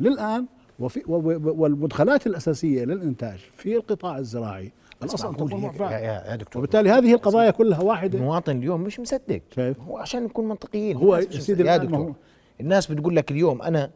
للآن 0.00 0.46
وفي 0.78 1.02
والمدخلات 1.06 2.26
الأساسية 2.26 2.84
للإنتاج 2.84 3.38
في 3.56 3.76
القطاع 3.76 4.18
الزراعي 4.18 4.72
الاصل 5.02 5.34
يا, 5.80 6.36
دكتور. 6.36 6.60
وبالتالي 6.60 6.90
هذه 6.90 7.14
القضايا 7.14 7.50
كلها 7.50 7.80
واحدة. 7.80 8.18
المواطن 8.18 8.56
اليوم 8.58 8.80
مش 8.80 9.00
مصدق. 9.00 9.40
شايف؟ 9.56 9.80
هو 9.80 9.98
عشان 9.98 10.24
نكون 10.24 10.48
منطقيين. 10.48 10.96
هو 10.96 11.16
يا 11.16 11.40
سيدي. 11.40 11.64
يا 11.64 11.76
دكتور 11.76 12.14
الناس 12.60 12.86
بتقول 12.86 13.16
لك 13.16 13.30
اليوم 13.30 13.62
أنا 13.62 13.90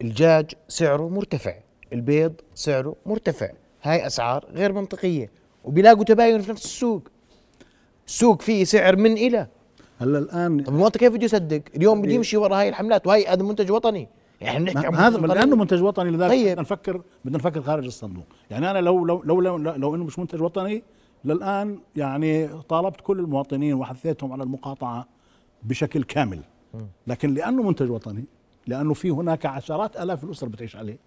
الدجاج 0.00 0.50
سعره 0.68 1.08
مرتفع 1.08 1.54
البيض 1.92 2.32
سعره 2.54 2.96
مرتفع 3.06 3.50
هاي 3.82 4.06
أسعار 4.06 4.46
غير 4.52 4.72
منطقية 4.72 5.30
وبيلاقوا 5.64 6.04
تباين 6.04 6.40
في 6.40 6.50
نفس 6.50 6.64
السوق. 6.64 7.02
السوق 8.06 8.42
فيه 8.42 8.64
سعر 8.64 8.96
من 8.96 9.12
إلى. 9.12 9.46
هلا 10.00 10.18
الآن 10.18 10.62
طب 10.62 10.72
المواطن 10.72 10.98
كيف 10.98 11.12
بده 11.12 11.24
يصدق؟ 11.24 11.62
اليوم 11.76 12.02
بده 12.02 12.10
إيه. 12.10 12.16
يمشي 12.16 12.36
ورا 12.36 12.56
هاي 12.56 12.68
الحملات 12.68 13.06
وهي 13.06 13.26
هذا 13.26 13.42
منتج 13.42 13.72
وطني. 13.72 14.08
يعني 14.46 14.64
بنحكي 14.70 14.88
ما- 14.88 14.98
هذا 15.08 15.16
منتج 15.16 15.24
وطني. 15.30 15.34
لأنه 15.40 15.56
منتج 15.56 15.82
وطني 15.82 16.10
لذلك 16.10 16.30
طيب. 16.30 16.46
بدنا 16.48 16.60
نفكر 16.62 17.00
بدنا 17.24 17.38
نفكر 17.38 17.62
خارج 17.62 17.84
الصندوق 17.84 18.24
يعني 18.50 18.70
أنا 18.70 18.78
لو 18.78 19.04
لو 19.04 19.22
لو 19.24 19.40
لو, 19.40 19.56
لو, 19.56 19.72
لو 19.74 19.94
إنه 19.94 20.04
مش 20.04 20.18
منتج 20.18 20.42
وطني 20.42 20.82
للآن 21.24 21.78
يعني 21.96 22.48
طالبت 22.68 23.00
كل 23.00 23.18
المواطنين 23.18 23.74
وحثيتهم 23.74 24.32
على 24.32 24.42
المقاطعة 24.42 25.06
بشكل 25.62 26.02
كامل 26.04 26.40
لكن 27.06 27.34
لأنه 27.34 27.62
منتج 27.62 27.90
وطني 27.90 28.24
لأنه 28.66 28.94
في 28.94 29.10
هناك 29.10 29.46
عشرات 29.46 29.96
آلاف 29.96 30.24
الاسر 30.24 30.48
بتعيش 30.48 30.76
عليه 30.76 30.98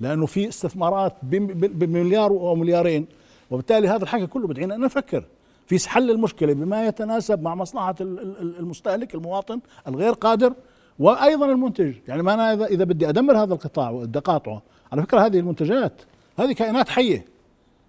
لأنه 0.00 0.26
في 0.26 0.48
استثمارات 0.48 1.12
بمليار 1.22 2.30
أو 2.30 2.54
مليارين 2.54 3.06
وبالتالي 3.50 3.88
هذا 3.88 4.02
الحكي 4.02 4.26
كله 4.26 4.46
بدعينا 4.46 4.74
ان 4.74 4.80
نفكر 4.80 5.24
في 5.66 5.88
حل 5.88 6.10
المشكلة 6.10 6.52
بما 6.52 6.86
يتناسب 6.86 7.42
مع 7.42 7.54
مصلحة 7.54 7.94
ال- 8.00 8.18
ال- 8.20 8.58
المستهلك 8.58 9.14
المواطن 9.14 9.60
الغير 9.88 10.12
قادر 10.12 10.54
وأيضا 10.98 11.46
المنتج. 11.46 11.94
يعني 12.08 12.22
ما 12.22 12.34
أنا 12.34 12.52
اذا 12.52 12.64
إذا 12.66 12.84
بدي 12.84 13.08
أدمر 13.08 13.36
هذا 13.42 13.54
القطاع 13.54 13.90
وبدي 13.90 14.18
أقاطعه 14.18 14.62
على 14.92 15.02
فكرة 15.02 15.20
هذه 15.26 15.38
المنتجات 15.38 15.92
هذه 16.38 16.52
كائنات 16.52 16.88
حية. 16.88 17.24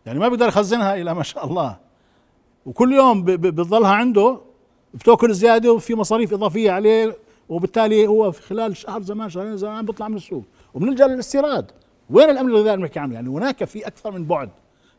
يعني 0.06 0.20
ما 0.20 0.28
بيقدر 0.28 0.48
يخزنها 0.48 0.96
إلى 0.96 1.14
ما 1.14 1.24
شاء 1.24 1.46
الله. 1.46 1.78
وكل 2.66 2.94
يوم 2.94 3.24
ب- 3.24 3.32
ب- 3.32 3.42
بتظلها 3.56 3.90
عنده 3.92 4.40
بتأكل 4.94 5.34
زيادة 5.34 5.72
وفي 5.74 5.96
مصاريف 5.96 6.34
إضافية 6.34 6.72
عليه 6.72 7.16
وبالتالي 7.50 8.08
هو 8.08 8.32
في 8.32 8.42
خلال 8.42 8.78
شهر 8.78 9.02
زمان 9.02 9.30
شهرين 9.30 9.58
زمان 9.58 9.86
بيطلع 9.86 10.08
من 10.08 10.16
السوق. 10.16 10.44
وبنلجا 10.74 11.08
للاستيراد 11.08 11.72
وين 12.10 12.30
الأمن 12.30 12.50
الغذائي 12.50 12.74
اللي 12.74 12.82
بنحكي 12.86 13.00
عنه 13.00 13.14
يعني 13.14 13.30
هناك 13.30 13.64
في 13.64 13.88
أكثر 13.88 14.12
من 14.12 14.26
بعد 14.26 14.50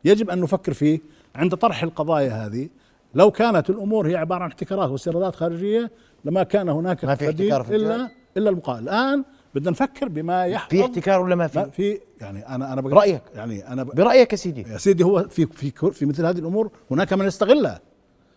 يجب 0.04 0.30
أن 0.30 0.40
نفكر 0.40 0.72
فيه 0.72 1.00
عند 1.34 1.54
طرح 1.54 1.82
القضايا 1.82 2.46
هذه. 2.46 2.68
لو 3.14 3.30
كانت 3.30 3.70
الأمور 3.70 4.08
هي 4.08 4.16
عبارة 4.16 4.42
عن 4.42 4.48
احتكارات 4.48 4.90
واستيرادات 4.90 5.34
خارجية 5.36 5.90
لما 6.26 6.42
كان 6.42 6.68
هناك 6.68 7.04
ما 7.04 7.14
في 7.14 7.28
احتكار 7.30 7.62
في 7.62 7.76
إلا؟ 7.76 8.08
إلا 8.36 8.50
البقاء 8.50 8.78
الآن 8.78 9.24
بدنا 9.54 9.70
نفكر 9.70 10.08
بما 10.08 10.46
يحفظ 10.46 10.70
في 10.70 10.80
احتكار 10.84 11.20
ولا 11.20 11.34
ما 11.34 11.46
في 11.46 11.70
في 11.70 12.00
يعني 12.20 12.48
أنا 12.48 12.72
أنا 12.72 12.80
رأيك؟ 12.80 13.22
يعني 13.34 13.68
أنا 13.68 13.82
ب... 13.82 13.86
برأيك 13.94 14.32
يا 14.32 14.36
سيدي 14.36 14.62
يا 14.72 14.78
سيدي 14.78 15.04
هو 15.04 15.28
في 15.28 15.46
في 15.46 15.70
في 15.92 16.06
مثل 16.06 16.26
هذه 16.26 16.38
الأمور 16.38 16.70
هناك 16.90 17.12
من 17.12 17.26
يستغلها 17.26 17.80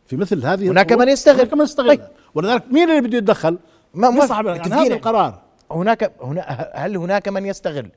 في 0.05 0.15
مثل 0.15 0.46
هذه 0.46 0.69
هناك 0.72 0.91
من 0.91 1.08
يستغل. 1.10 1.36
هناك 1.36 1.53
من 1.53 1.62
يستغلها 1.63 1.96
طيب. 1.96 2.08
ولذلك 2.36 2.63
مين 2.72 2.89
اللي 2.89 3.01
بده 3.01 3.17
يتدخل؟ 3.17 3.58
ما- 3.93 4.10
ما- 4.10 4.25
صاحب 4.25 4.46
يعني. 4.46 4.74
هذا 4.74 4.93
القرار 4.93 5.41
هناك 5.72 6.12
هنا 6.22 6.72
هل 6.74 6.98
هناك 6.98 7.27
من 7.27 7.46
يستغل 7.46 7.89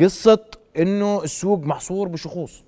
قصة 0.00 0.44
إنه 0.78 1.22
السوق 1.24 1.58
محصور 1.58 2.08
بشخوص 2.08 2.64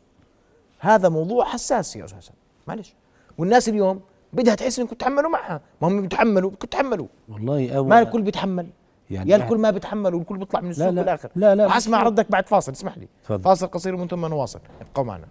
هذا 0.78 1.08
موضوع 1.08 1.44
حساس 1.44 1.96
يا 1.96 2.04
أستاذ 2.04 2.18
حسن 2.18 2.32
معلش 2.68 2.94
والناس 3.38 3.68
اليوم 3.68 4.00
بدها 4.32 4.54
تحس 4.54 4.78
إنكم 4.78 4.94
تتحملوا 4.94 5.30
معها. 5.30 5.60
ما 5.82 5.88
هم 5.88 6.00
بيتحملوا 6.02 6.50
بدكم 6.50 6.66
تتحملوا 6.66 7.06
والله 7.28 7.76
أول 7.76 7.88
ما 7.88 7.98
الكل 7.98 8.22
بيتحمل. 8.22 8.66
يعني 9.10 9.30
يا 9.30 9.36
الكل 9.36 9.58
ما 9.58 9.70
بيتحمل 9.70 10.14
والكل 10.14 10.38
بيطلع 10.38 10.60
من 10.60 10.70
السوق 10.70 10.88
لا. 10.88 11.02
بالآخر. 11.02 11.28
لا، 11.36 11.54
لا، 11.54 11.76
أسمع 11.76 12.00
مش- 12.00 12.06
ردك 12.06 12.30
بعد 12.30 12.48
فاصل 12.48 12.72
اسمح 12.72 12.98
لي. 12.98 13.08
تفضل. 13.24 13.42
فاصل 13.42 13.66
قصير 13.66 13.94
ومن 13.94 14.08
ثم 14.08 14.26
نواصل. 14.26 14.60
ابقوا 14.80 15.04
معنا. 15.04 15.26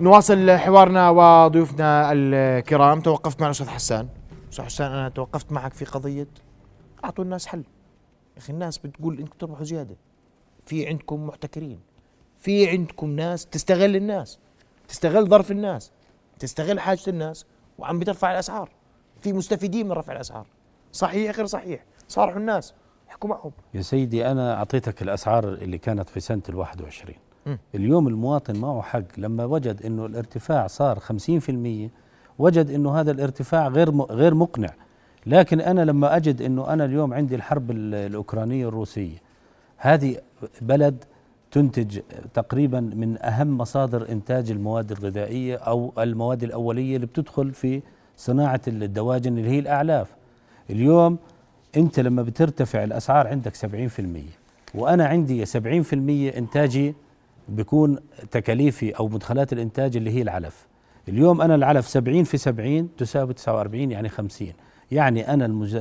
نواصل 0.00 0.50
حوارنا 0.50 1.10
وضيوفنا 1.10 2.12
الكرام. 2.12 3.00
توقفت 3.00 3.40
مع 3.40 3.46
الأستاذ 3.46 3.68
حسان. 3.68 4.08
أستاذ 4.58 4.66
حسان 4.66 4.92
أنا 4.92 5.08
توقفت 5.08 5.52
معك 5.52 5.74
في 5.74 5.84
قضية 5.84 6.26
أعطوا 7.04 7.24
الناس 7.24 7.46
حل. 7.46 7.58
يا 7.58 8.38
أخي 8.38 8.52
الناس 8.52 8.78
بتقول 8.78 9.18
إنكم 9.18 9.38
تربحوا 9.38 9.64
زيادة. 9.64 9.96
في 10.66 10.86
عندكم 10.86 11.26
محتكرين. 11.26 11.80
في 12.38 12.68
عندكم 12.68 13.10
ناس 13.10 13.46
تستغل 13.46 13.96
الناس 13.96 14.38
تستغل 14.88 15.26
ظرف 15.26 15.50
الناس 15.50 15.92
تستغل 16.38 16.80
حاجة 16.80 17.00
الناس 17.08 17.46
وعم 17.78 17.98
بترفع 17.98 18.32
الأسعار. 18.32 18.70
في 19.20 19.32
مستفيدين 19.32 19.86
من 19.86 19.92
رفع 19.92 20.12
الأسعار. 20.12 20.46
صحيح 20.92 21.36
غير 21.36 21.46
صحيح؟ 21.46 21.84
صارحوا 22.08 22.38
الناس. 22.40 22.74
احكوا 23.10 23.30
معهم. 23.30 23.52
يا 23.74 23.82
سيدي 23.82 24.30
أنا 24.30 24.54
أعطيتك 24.54 25.02
الأسعار 25.02 25.48
اللي 25.48 25.78
كانت 25.78 26.08
في 26.08 26.20
وعشرين. 26.80 27.18
مم. 27.46 27.58
اليوم 27.74 28.08
المواطن 28.08 28.56
معه 28.56 28.82
حق. 28.82 29.18
لما 29.18 29.44
وجد 29.44 29.82
أنه 29.82 30.06
الارتفاع 30.06 30.66
صار 30.66 30.98
خمسين 30.98 31.40
في 31.40 31.48
المية 31.48 31.90
وجد 32.38 32.70
أنه 32.70 33.00
هذا 33.00 33.10
الارتفاع 33.10 33.68
غير 33.68 33.90
غير 34.02 34.34
مقنع. 34.34 34.70
لكن 35.26 35.60
أنا 35.60 35.84
لما 35.84 36.16
أجد 36.16 36.42
أنه 36.42 36.72
أنا 36.72 36.84
اليوم 36.84 37.14
عندي 37.14 37.34
الحرب 37.34 37.70
ال- 37.70 37.94
الأوكرانية 37.94 38.68
الروسية 38.68 39.16
هذه 39.76 40.16
بلد 40.60 41.04
تنتج 41.50 42.00
تقريبا 42.34 42.80
من 42.80 43.22
أهم 43.22 43.58
مصادر 43.58 44.08
إنتاج 44.08 44.50
المواد 44.50 44.92
الغذائية 44.92 45.56
أو 45.56 45.92
المواد 45.98 46.42
الأولية 46.42 46.96
اللي 46.96 47.06
بتدخل 47.06 47.52
في 47.52 47.82
صناعة 48.16 48.60
الدواجن 48.68 49.38
اللي 49.38 49.50
هي 49.50 49.58
الأعلاف. 49.58 50.14
اليوم 50.70 51.18
أنت 51.76 52.00
لما 52.00 52.22
بترتفع 52.22 52.84
الأسعار 52.84 53.26
عندك 53.28 53.56
70% 53.56 53.60
وأنا 54.74 55.06
عندي 55.06 55.46
70% 55.46 55.56
إنتاجي 56.36 56.94
بيكون 57.48 57.98
تكاليفي 58.30 58.90
أو 58.90 59.08
مدخلات 59.08 59.52
الإنتاج 59.52 59.96
اللي 59.96 60.10
هي 60.10 60.22
العلف. 60.22 60.66
اليوم 61.08 61.42
أنا 61.42 61.54
العلف 61.54 61.88
70 61.88 62.24
في 62.24 62.36
70 62.36 62.96
تساوي 62.96 63.34
49 63.34 63.90
يعني 63.90 64.08
50 64.08 64.48
يعني 64.92 65.34
أنا 65.34 65.46
المج... 65.46 65.78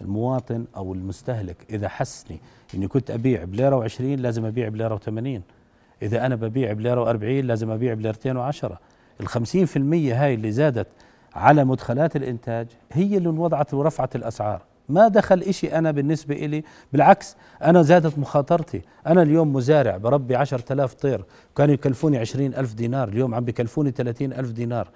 المواطن 0.00 0.64
أو 0.76 0.92
المستهلك 0.94 1.56
إذا 1.70 1.88
حسني 1.88 2.40
إني 2.74 2.88
كنت 2.88 3.10
أبيع 3.10 3.44
بليرة 3.44 3.88
و20 3.88 4.00
لازم 4.00 4.44
أبيع 4.44 4.68
بليرة 4.68 4.96
و80 4.96 5.40
إذا 6.02 6.26
أنا 6.26 6.34
ببيع 6.34 6.72
بليرة 6.72 7.12
و40 7.12 7.44
لازم 7.44 7.70
أبيع 7.70 7.94
بليرتين 7.94 8.36
وعشرة. 8.36 8.78
ال 9.20 9.28
50% 9.28 9.36
هاي 10.12 10.34
اللي 10.34 10.52
زادت 10.52 10.86
على 11.34 11.64
مدخلات 11.64 12.16
الإنتاج 12.16 12.66
هي 12.92 13.16
اللي 13.16 13.28
وضعت 13.28 13.74
ورفعت 13.74 14.16
الأسعار. 14.16 14.62
ما 14.88 15.08
دخل 15.08 15.42
إشي 15.42 15.78
أنا 15.78 15.90
بالنسبة 15.90 16.34
إلي. 16.34 16.64
بالعكس 16.92 17.36
أنا 17.62 17.82
زادت 17.82 18.18
مخاطرتي. 18.18 18.82
أنا 19.06 19.22
اليوم 19.22 19.52
مزارع 19.52 19.96
بربي 19.96 20.36
عشرة 20.36 20.72
آلاف 20.72 20.94
طير. 20.94 21.24
كانوا 21.56 21.74
يكلفوني 21.74 22.18
عشرين 22.18 22.54
ألف 22.54 22.74
دينار. 22.74 23.08
اليوم 23.08 23.34
عم 23.34 23.44
بكلفوني 23.44 23.90
ثلاثين 23.90 24.32
ألف 24.32 24.50
دينار. 24.50 24.88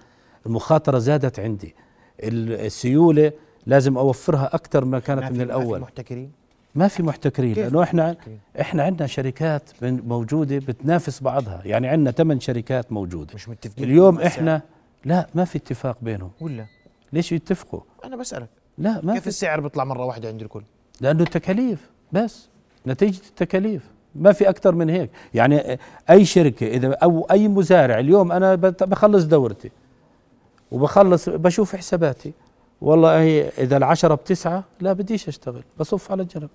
المخاطرة 0.46 0.98
زادت 0.98 1.40
عندي. 1.40 1.74
ال- 2.22 2.52
السيولة 2.66 3.32
لازم 3.66 3.98
أوفرها 3.98 4.50
أكثر 4.54 4.84
ما 4.84 4.98
كانت 4.98 5.22
ما 5.22 5.28
من 5.30 5.34
في- 5.34 5.38
ما 5.38 5.44
في 5.44 5.50
الأول. 5.62 5.80
محتكرين؟ 5.80 6.30
ما 6.74 6.88
في 6.88 7.02
محتكرين 7.02 7.76
إحنا 7.82 8.10
محتكرين؟ 8.10 8.38
إحنا 8.60 8.82
عندنا 8.82 9.06
شركات 9.06 9.62
موجودة 9.82 10.58
بتنافس 10.58 11.20
بعضها. 11.22 11.62
يعني 11.64 11.88
عندنا 11.88 12.10
ثمان 12.10 12.40
شركات 12.40 12.92
موجودة. 12.92 13.34
مش 13.34 13.48
متفقين 13.48 13.84
اليوم. 13.84 14.18
إحنا 14.20 14.62
لا 15.04 15.26
ما 15.34 15.44
في 15.44 15.58
اتفاق 15.58 15.98
بينهم. 16.02 16.30
ولا؟ 16.40 16.66
ليش 17.12 17.32
يتفقوا؟ 17.32 17.80
أنا 18.04 18.16
بسألك. 18.16 18.48
لا 18.78 19.00
ما 19.02 19.12
كيف 19.12 19.22
في. 19.22 19.28
السعر 19.28 19.60
بيطلع 19.60 19.84
مرة 19.84 20.04
واحدة 20.04 20.28
عند 20.28 20.42
الكل؟ 20.42 20.62
لأنه 21.00 21.22
التكاليف 21.22 21.90
بس. 22.12 22.48
نتيجة 22.86 23.20
التكاليف. 23.28 23.90
ما 24.14 24.32
في 24.32 24.48
أكثر 24.48 24.74
من 24.74 24.90
هيك. 24.90 25.10
يعني 25.34 25.78
أي 26.10 26.24
شركة 26.24 26.66
إذا 26.66 26.92
أو 26.94 27.26
أي 27.30 27.48
مزارع 27.48 27.98
اليوم 27.98 28.32
أنا 28.32 28.54
بخلص 28.54 29.24
دورتي. 29.24 29.70
وبخلص 30.70 31.28
بشوف 31.28 31.76
حساباتي. 31.76 32.32
والله 32.80 33.20
هي 33.20 33.48
إذا 33.58 33.76
العشرة 33.76 34.14
بتسعة 34.14 34.64
لا 34.80 34.92
بديش 34.92 35.28
أشتغل. 35.28 35.64
بصف 35.78 36.12
على 36.12 36.22
الجنب 36.22 36.48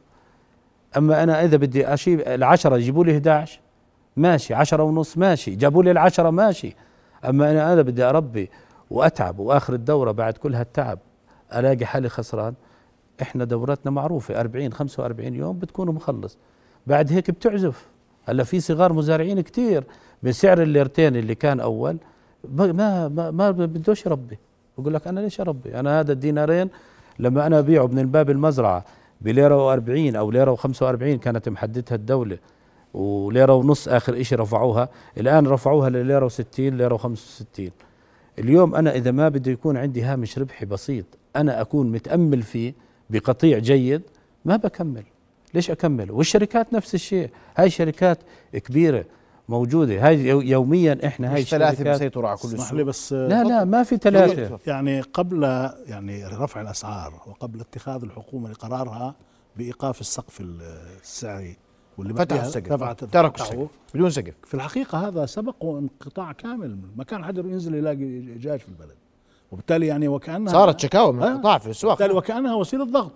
أما 0.98 1.24
أنا 1.24 1.44
إذا 1.44 1.58
بدي 1.58 1.94
أشيب 1.94 2.20
العشرة 2.20 2.78
يجيبوا 2.78 3.06
لي 3.06 3.12
11 3.12 3.60
ماشي. 4.18 4.54
عشرة 4.54 4.84
ونص 4.84 5.18
ماشي. 5.18 5.56
جابوا 5.56 5.84
لي 5.84 5.92
العشرة 5.92 6.30
ماشي. 6.30 6.76
أما 7.26 7.52
أنا 7.52 7.74
أنا 7.74 7.82
بدي 7.82 8.04
أربي 8.04 8.50
وأتعب 8.92 9.40
وآخر 9.40 9.74
الدورة 9.74 10.12
بعد 10.12 10.38
كل 10.38 10.56
هالتعب 10.56 11.00
ألاقي 11.56 11.86
حالي 11.86 12.10
خسران. 12.10 12.54
إحنا 13.22 13.44
دورتنا 13.44 13.92
معروفة 13.92 14.40
40 14.40 14.74
45 14.74 15.36
يوم 15.36 15.60
بتكون 15.60 15.88
مخلص. 15.88 16.38
بعد 16.88 17.14
هيك 17.14 17.32
بتعزف. 17.32 17.86
هلأ 18.26 18.44
في 18.44 18.60
صغار 18.60 18.94
مزارعين 18.94 19.42
كتير 19.42 19.84
بسعر 20.24 20.62
الليرتين 20.62 21.16
اللي 21.16 21.36
كان 21.36 21.60
أول. 21.60 21.98
ما 22.54 23.08
ما, 23.08 23.32
ما 23.32 23.52
بدوش 23.52 24.06
يربي. 24.06 24.38
بقول 24.78 24.94
لك 24.94 25.08
أنا 25.08 25.20
ليش 25.20 25.42
أربي؟ 25.42 25.80
أنا 25.80 26.00
هذا 26.00 26.12
الدينارين 26.12 26.70
لما 27.20 27.48
أنا 27.48 27.60
أبيعه 27.60 27.88
من 27.88 28.00
الباب 28.00 28.30
المزرعة 28.30 28.86
بليرة 29.22 29.76
و40 29.76 30.16
أو 30.16 30.32
ليرة 30.32 30.56
و45 30.56 31.04
كانت 31.04 31.50
محددها 31.50 31.96
الدولة 31.96 32.38
وليرة 32.94 33.54
ونص 33.54 33.88
آخر 33.88 34.24
شيء 34.24 34.40
رفعوها. 34.40 34.90
الآن 35.18 35.48
رفعوها 35.48 35.90
لليرة 35.90 36.30
و60 36.30 36.60
ليرة 36.60 36.98
و65 36.98 37.62
اليوم 38.40 38.76
أنا 38.76 38.96
إذا 38.96 39.12
ما 39.12 39.30
بده 39.30 39.52
يكون 39.52 39.78
عندي 39.78 40.02
هامش 40.02 40.40
ربحي 40.40 40.66
بسيط 40.66 41.06
أنا 41.36 41.62
أكون 41.62 41.92
متأمل 41.92 42.42
فيه 42.42 42.74
بقطيع 43.10 43.58
جيد 43.58 44.02
ما 44.46 44.56
بكمل. 44.56 45.04
ليش 45.54 45.72
أكمل؟ 45.72 46.12
والشركات 46.12 46.74
نفس 46.74 46.96
الشيء. 46.96 47.30
هاي 47.58 47.70
شركات 47.70 48.20
كبيرة 48.54 49.06
موجودة. 49.50 50.08
هاي 50.08 50.26
يو- 50.28 50.42
يوميا 50.42 51.00
إحنا 51.08 51.34
هاي 51.36 51.42
مش 51.42 51.50
ثلاثة 51.50 51.84
بيسيطروا 51.84 52.30
على 52.30 52.38
كل 52.38 52.48
اسمح 52.48 52.60
السوق 52.62 52.78
لي 52.78 52.84
بس 52.84 53.14
لا 53.14 53.44
لا 53.44 53.64
ما 53.64 53.84
في 53.84 53.98
ثلاثة. 53.98 54.60
يعني 54.68 55.02
قبل 55.02 55.44
يعني 55.88 56.26
رفع 56.26 56.62
الأسعار 56.62 57.14
وقبل 57.28 57.60
اتخاذ 57.60 58.04
الحكومة 58.04 58.50
لقرارها 58.50 59.16
بإيقاف 59.58 60.02
السقف 60.02 60.42
السعري 61.02 61.58
واللي 61.98 62.14
بعدها 62.14 62.42
السقف. 62.42 62.72
رفعت 62.72 63.04
تركوا. 63.04 63.44
السقف. 63.46 63.68
بدون 63.94 64.10
سقف. 64.10 64.34
في 64.44 64.54
الحقيقة 64.54 65.08
هذا 65.08 65.26
سبق 65.26 65.64
انقطاع 65.66 66.32
كامل. 66.32 66.78
ما 66.96 67.04
كان 67.04 67.24
حد 67.26 67.38
ينزل 67.38 67.76
يلاقي 67.76 68.20
دجاج 68.20 68.60
في 68.60 68.70
البلد. 68.70 68.96
وبالتالي 69.52 69.88
يعني 69.88 70.08
وكأنها 70.08 70.54
صارت 70.54 70.80
شكاوى 70.80 71.14
من. 71.14 71.24
القطاع 71.24 71.58
في 71.58 71.66
الاسواق 71.66 71.98
بالتالي 71.98 72.18
وكأنها 72.18 72.56
وسيلة 72.56 72.86
ضغط 72.86 73.12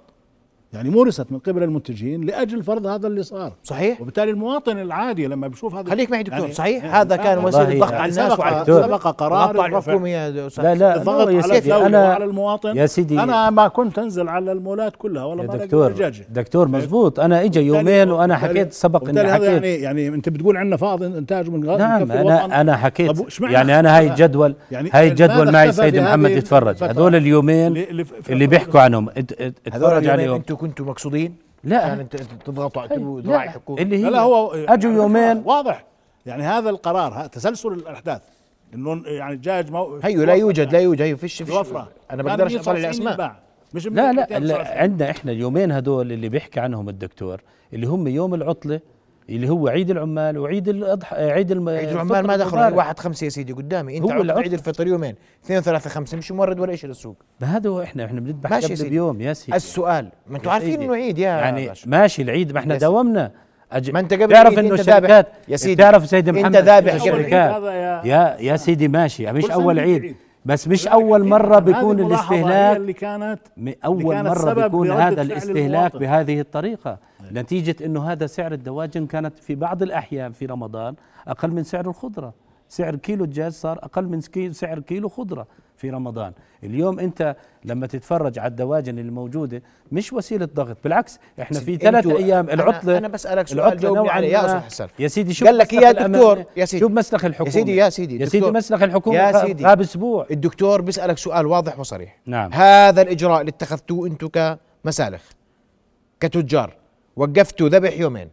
يعني 0.76 0.90
مورست 0.90 1.32
من 1.32 1.40
قبل 1.40 1.64
المنتجين 1.64 2.22
لأجل 2.22 2.64
فرض 2.64 2.88
هذا 2.88 3.08
اللي 3.08 3.24
صار. 3.24 3.52
صحيح. 3.64 4.02
وبالتالي 4.02 4.32
المواطن 4.32 4.78
العادي 4.78 5.28
لما 5.28 5.48
بيشوف 5.48 5.76
هذا 5.76 5.90
خليك 5.90 6.12
معي 6.12 6.24
دكتور. 6.24 6.40
يعني- 6.40 6.54
صحيح؟ 6.54 6.84
يعني 6.84 6.98
هذا 6.98 7.16
كان 7.16 7.38
والله 7.38 7.64
وسيله 7.64 7.80
ضغط 7.80 7.94
على 7.94 8.12
الناس 8.12 8.32
سبق- 8.32 8.40
وعلى 8.40 8.66
سبق. 8.66 9.08
قرار. 9.08 9.66
الحكومة 9.66 10.10
يا 10.10 10.48
أستاذ. 10.48 10.64
لا 10.64 10.76
لا 10.76 10.96
الضغط 10.96 11.30
يا 11.30 11.42
على 11.44 11.54
سيدي 11.54 11.76
أنا 11.76 12.10
وعلى 12.10 12.24
المواطن. 12.26 12.78
يا 12.78 12.86
سيدي. 12.86 13.20
أنا 13.20 13.50
ما 13.50 13.68
كنت 13.68 14.00
أنزل 14.00 14.30
على 14.30 14.52
المولات 14.52 14.96
كلها 14.96 15.24
ولا 15.26 15.42
يا 15.44 15.48
دكتور 15.48 15.92
دجاجة. 15.92 16.26
دكتور 16.30 16.68
مزبوط. 16.68 17.20
أنا 17.20 17.44
اجى 17.44 17.60
يومين 17.62 18.12
وأنا 18.12 18.38
حكيت 18.38 18.74
سبق 18.74 19.10
إني 19.10 19.34
حكيت. 19.34 19.46
يعني 19.48 19.68
يعني 19.76 20.08
أنت 20.08 20.30
بتقول 20.30 20.58
عندنا 20.58 20.78
فائض 20.78 21.04
إنتاج 21.04 21.50
من 21.50 21.70
غاز 21.70 21.80
نعم 21.80 22.12
أنا. 22.12 22.62
أنا 22.62 22.78
حكيت. 22.78 23.42
يعني 23.42 23.80
أنا 23.80 23.98
هاي 23.98 24.08
الجدول 24.08 24.56
يعني 24.72 24.90
هاي 24.94 25.08
الجدول 25.08 25.52
معي 25.52 25.72
سيد 25.72 25.98
محمد 25.98 26.30
يتفرج؟ 26.32 26.84
هذول 26.84 27.16
اليومين 27.16 27.78
اللي- 28.30 28.48
بيحكوا 28.48 28.80
عنهم. 28.80 29.10
ات- 29.10 29.18
ات- 29.18 29.56
هذول 29.74 29.86
اتفرج 29.92 30.08
عليهم. 30.08 30.42
كنتوا 30.68 30.86
مقصودين؟ 30.86 31.36
لا. 31.64 31.88
يعني 31.88 32.02
انت 32.02 32.16
تضغطوا 32.46 32.84
هي- 32.84 32.88
تبوا 32.88 33.22
لا، 33.22 33.28
ذراع 33.28 33.44
الحكومة 33.44 33.82
اللي 33.82 33.98
هي 33.98 34.02
لا 34.02 34.10
لا 34.10 34.20
هو 34.22 34.52
اجوا 34.54 34.92
يومين. 34.94 35.42
واضح. 35.46 35.86
يعني 36.26 36.44
هذا 36.44 36.70
القرار 36.70 37.14
ها- 37.14 37.28
تسلسل 37.28 37.68
الأحداث. 37.74 38.22
إنه 38.74 39.02
يعني 39.06 39.36
دجاج 39.36 39.72
مو 39.72 40.00
هيو 40.04 40.24
لا 40.24 40.34
يوجد 40.34 40.74
لا 40.74 40.80
يوجد. 40.80 41.02
هيو 41.02 41.18
فيش 41.18 41.38
فيش 41.44 41.50
الوفره 41.56 41.90
أنا 42.12 42.24
كان 42.24 42.32
بقدرش 42.32 42.52
199 42.54 43.08
اطلع 43.08 43.26
الاسماء. 43.26 43.36
مش 43.74 43.88
لا 43.88 43.92
لا, 43.92 44.12
229. 44.12 44.48
لا 44.48 44.82
عندنا 44.82 45.10
إحنا 45.12 45.32
اليومين 45.32 45.72
هدول 45.72 46.12
اللي 46.12 46.30
بيحكي 46.30 46.60
عنهم 46.60 46.90
الدكتور 46.90 47.42
اللي 47.74 47.88
هم 47.88 48.08
يوم 48.08 48.34
العطلة 48.34 48.80
اللي 49.30 49.50
هو 49.50 49.68
عيد 49.68 49.90
العمال 49.92 50.38
وعيد 50.38 50.68
الأضحى 50.68 51.16
عيد 51.32 51.52
الم... 51.52 51.70
عيد 51.70 51.90
العمال 51.90 52.28
ما 52.28 52.38
دخلوا 52.38 52.54
المبارك. 52.54 52.78
واحد 52.78 53.00
خمسة 53.00 53.26
يا 53.26 53.30
سيدي 53.30 53.54
قدامي 53.54 53.98
انت 53.98 54.12
هو. 54.12 54.38
عيد 54.38 54.54
الفطر 54.54 54.88
يومين 54.88 55.16
اثنين 55.46 55.62
ثلاثة 55.62 55.90
خمسة 55.90 56.18
مش 56.18 56.32
مورد 56.32 56.60
ولا 56.60 56.76
شيء 56.76 56.90
للسوق 56.90 57.16
ما 57.42 57.58
هذا 57.58 57.70
هو 57.70 57.82
إحنا 57.82 58.06
إحنا 58.06 58.20
بنذبح 58.20 58.50
ماشي 58.52 58.64
يا 58.64 58.68
قبل 58.68 58.78
سيدي. 58.78 58.90
بيوم 58.90 59.22
يا 59.22 59.34
سيدي 59.34 59.58
السؤال 59.58 60.10
ما 60.28 60.38
أنتم 60.38 60.50
عارفين. 60.50 60.82
إنه 60.82 60.94
عيد 60.96 61.18
يا 61.18 61.30
يعني 61.30 61.68
باشا. 61.68 61.90
ماشي 61.90 62.22
العيد 62.22 62.52
ما 62.52 62.60
إحنا. 62.60 62.78
داومنا 62.78 63.32
أج... 63.72 63.92
ما 63.92 64.00
أنت 64.00 64.14
قبل 64.14 64.34
تعرف 64.34 64.60
إنه 64.60 64.72
أنت 64.72 64.82
ذابح. 64.82 65.08
شركات 65.08 65.28
يا 65.48 65.58
سيدي 65.58 65.76
تعرف 65.84 66.10
سيدي 66.10 66.30
أنت 66.30 66.40
محمد 66.40 66.56
ذابح 66.58 66.94
إنه 66.94 67.56
قبل 67.56 67.66
يا- 68.08 68.38
يا 68.40 68.56
سيدي 68.58 68.88
ماشي 68.88 69.32
مش 69.32 69.52
أول 69.52 69.80
عيد. 69.80 70.16
بس 70.46 70.68
مش 70.68 70.88
أول 70.88 71.24
مرة 71.28 71.60
بيكون 71.60 72.00
الاستهلاك 72.00 72.78
اللي 72.78 72.94
كانت 72.94 73.40
م- 73.58 73.60
اللي 73.60 73.78
أول 73.86 74.14
كانت 74.16 74.28
مرة 74.28 74.54
بيكون 74.54 74.92
هذا 74.92 75.22
الاستهلاك. 75.22 75.96
بهذه 75.98 76.40
الطريقة. 76.40 76.98
نتيجة 77.32 77.86
إنه 77.86 78.12
هذا 78.12 78.26
سعر 78.28 78.52
الدواجن 78.54 79.06
كانت 79.06 79.40
في 79.40 79.56
بعض 79.56 79.84
الأحيان 79.84 80.32
في 80.32 80.46
رمضان 80.46 80.96
أقل 81.28 81.52
من 81.52 81.64
سعر 81.64 81.90
الخضرة. 81.90 82.34
سعر 82.70 82.96
كيلو 82.96 83.24
الدجاج 83.24 83.52
صار 83.52 83.78
أقل 83.84 84.06
من 84.08 84.22
سعر 84.52 84.80
كيلو 84.80 85.10
خضرة 85.10 85.48
في 85.78 85.90
رمضان 85.90 86.34
اليوم 86.64 87.00
أنت 87.00 87.36
لما 87.66 87.88
تتفرج 87.88 88.40
على 88.40 88.48
الدواجن 88.52 89.00
اللي 89.00 89.12
موجوده 89.12 89.62
مش 89.92 90.14
وسيلة 90.14 90.50
ضغط 90.56 90.78
بالعكس 90.84 91.20
إحنا 91.42 91.60
في 91.60 91.76
ثلاث 91.78 92.08
أيام 92.08 92.48
أنا- 92.48 92.52
العطله 92.52 92.98
أنا 92.98 93.08
بسألك 93.08 93.48
سؤال 93.48 93.60
العطلة 93.60 93.80
جاوبني 93.80 94.10
عليه 94.10 94.28
يا 94.34 94.46
أستاذ 94.46 94.60
حسن. 94.60 94.88
يا 95.00 95.08
سيدي 95.08 95.34
شو 95.34 95.46
قال 95.46 95.58
لك 95.58 95.74
يا؟ 95.74 95.92
دكتور 95.92 96.44
يا 96.58 96.66
سيدي 96.66 96.80
شو 96.86 96.90
مسلخ 96.90 97.26
الحكومة 97.26 97.48
يا 97.50 97.54
سيدي 97.54 97.76
يا 97.76 97.90
سيدي 97.90 98.20
يا 98.20 98.26
سيدي. 98.26 98.52
مسلخ 98.52 98.82
الحكومة 98.84 99.16
يا 99.18 99.46
سيدي. 99.46 99.66
غاب 99.66 99.82
أسبوع 99.82 100.26
الدكتور 100.32 100.82
بيسألك 100.82 101.18
سؤال 101.18 101.46
واضح 101.46 101.80
وصريح 101.80 102.18
نعم. 102.26 102.54
هذا 102.54 103.02
الإجراء 103.02 103.42
اللي 103.42 103.50
اتخذتوه 103.50 104.08
أنتم 104.08 104.28
كمسالخ 104.84 105.22
كتجار 106.20 106.74
وقفتوا 107.16 107.70
ذبح 107.70 108.00
يومين 108.00 108.30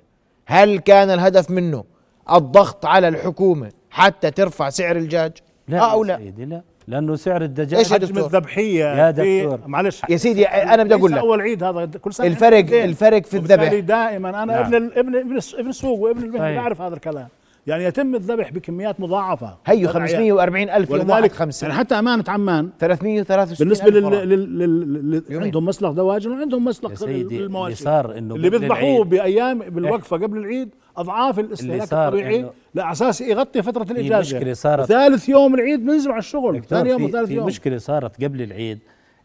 هل 0.46 0.78
كان 0.78 1.10
الهدف 1.10 1.50
منه 1.50 1.84
الضغط 2.32 2.86
على 2.86 3.08
الحكومة 3.08 3.72
حتى 3.92 4.30
ترفع 4.30 4.68
سعر 4.70 4.96
الدجاج 4.96 5.32
لا 5.68 5.78
آه 5.80 5.92
أو 5.92 6.04
يا 6.04 6.08
لا 6.08 6.16
سيدي 6.18 6.44
لا 6.44 6.62
لأنه 6.88 7.14
سعر 7.16 7.42
الدجاج 7.42 7.74
إيش 7.78 7.92
حجم 7.92 8.06
دكتور؟ 8.06 8.26
الذبحية 8.26 8.84
يا 8.84 9.10
دكتور. 9.10 9.68
معلش 9.68 10.02
يا 10.08 10.16
سيدي 10.16 10.44
أنا 10.46 10.84
بدي 10.84 10.94
أقول 10.94 11.10
ليس 11.10 11.18
لك 11.18 11.24
أول 11.24 11.40
عيد 11.40 11.62
هذا 11.64 11.86
كل 11.86 12.14
سنة 12.14 12.26
الفرق. 12.26 12.82
الفرق 12.84 13.26
في 13.26 13.36
الذبح 13.36 13.74
دائما 13.74 14.28
أنا 14.28 14.44
نعم. 14.44 14.74
ابن 14.74 14.90
ابن 14.96 15.16
ابن 15.16 15.36
الس- 15.36 15.54
ابن 15.54 15.68
السوق 15.68 15.98
وابن 15.98 16.22
المهنة. 16.22 16.54
بعرف 16.56 16.80
هذا 16.80 16.94
الكلام 16.94 17.28
يعني 17.66 17.84
يتم 17.84 18.14
الذبح 18.14 18.52
بكميات 18.52 19.00
مضاعفة 19.00 19.56
هيو 19.66 19.90
للأعياد. 19.90 20.10
540 20.10 20.70
ألف 20.70 20.90
يوم 20.90 20.98
واحد 20.98 21.10
ولذلك 21.10 21.32
خمسة 21.32 21.66
يعني 21.66 21.78
حتى 21.78 21.94
أمانة 21.98 22.24
عمان 22.28 22.70
363 22.80 23.56
بالنسبة 23.66 23.86
ألف 23.88 23.96
لل. 23.96 24.28
لل... 24.28 24.58
لل... 24.58 25.22
لل... 25.30 25.42
عندهم 25.42 25.64
مسلخ 25.64 25.90
دواجن 25.90 26.30
وعندهم 26.30 26.64
مسلخ 26.64 26.94
سيدي 26.94 27.34
اللي 27.34 27.46
المواشي 27.46 27.74
صار 27.84 28.18
إنه 28.18 28.34
اللي 28.34 28.50
بيذبحوه 28.50 28.90
العيد 28.96 29.08
بايام 29.08 29.58
بالوقفة 29.58 30.16
قبل 30.16 30.38
العيد 30.38 30.74
أضعاف 30.96 31.38
الاستهلاك 31.38 31.92
الطبيعي 31.92 32.42
إنه- 32.42 32.78
على 32.80 32.92
أساس 32.92 33.20
يغطي 33.20 33.62
فترة 33.62 33.82
الاجازه 33.92 34.36
مشكلة 34.36 34.52
صارت- 34.54 34.88
ثالث 34.88 35.28
يوم 35.28 35.54
العيد 35.54 35.80
بننزلوا 35.80 36.12
على 36.14 36.18
الشغل. 36.20 36.64
ثاني 36.64 36.90
يوم 36.90 37.04
وثالث 37.04 37.30
يوم. 37.30 37.46
مشكلة 37.46 37.78
صارت 37.78 38.24
قبل 38.24 38.42
العيد 38.42 38.78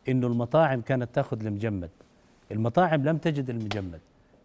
إنه 0.09 0.27
المطاعم 0.27 0.81
كانت 0.81 1.09
تأخذ 1.15 1.45
المجمد. 1.45 1.89
المطاعم 2.51 3.03
لم 3.03 3.17
تجد 3.17 3.49
المجمد. 3.49 3.99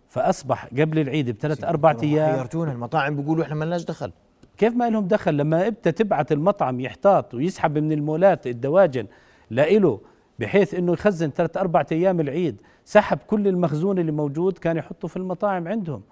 فأصبح 0.08 0.66
قبل 0.66 0.98
العيد 0.98 1.30
بثلاث 1.30 1.64
أربع 1.64 1.96
أيام 2.02 2.37
حيرتونا 2.37 2.72
المطاعم 2.72 3.16
بيقولوا 3.16 3.44
إحنا 3.44 3.54
ما 3.54 3.64
لناش 3.64 3.85
دخل. 3.85 4.12
كيف 4.58 4.76
ما 4.76 4.90
لهم 4.90 5.06
دخل؟ 5.08 5.37
لما 5.37 5.68
انت 5.68 5.88
تبعت 5.88 6.32
المطعم 6.32 6.80
يحتاط 6.80 7.35
ويسحب 7.35 7.78
من 7.78 7.92
المولات 7.92 8.46
الدواجن 8.46 9.06
لإله 9.50 10.00
بحيث 10.38 10.74
إنه 10.74 10.92
يخزن 10.92 11.30
ثلاث 11.30 11.56
أربع 11.56 11.85
أيام 11.92 12.20
العيد 12.20 12.56
سحب 12.85 13.18
كل 13.26 13.48
المخزون 13.48 13.98
اللي 13.98 14.12
موجود 14.12 14.58
كان 14.58 14.76
يحطه 14.76 15.08
في 15.08 15.16
المطاعم 15.16 15.68
عندهم. 15.68 16.02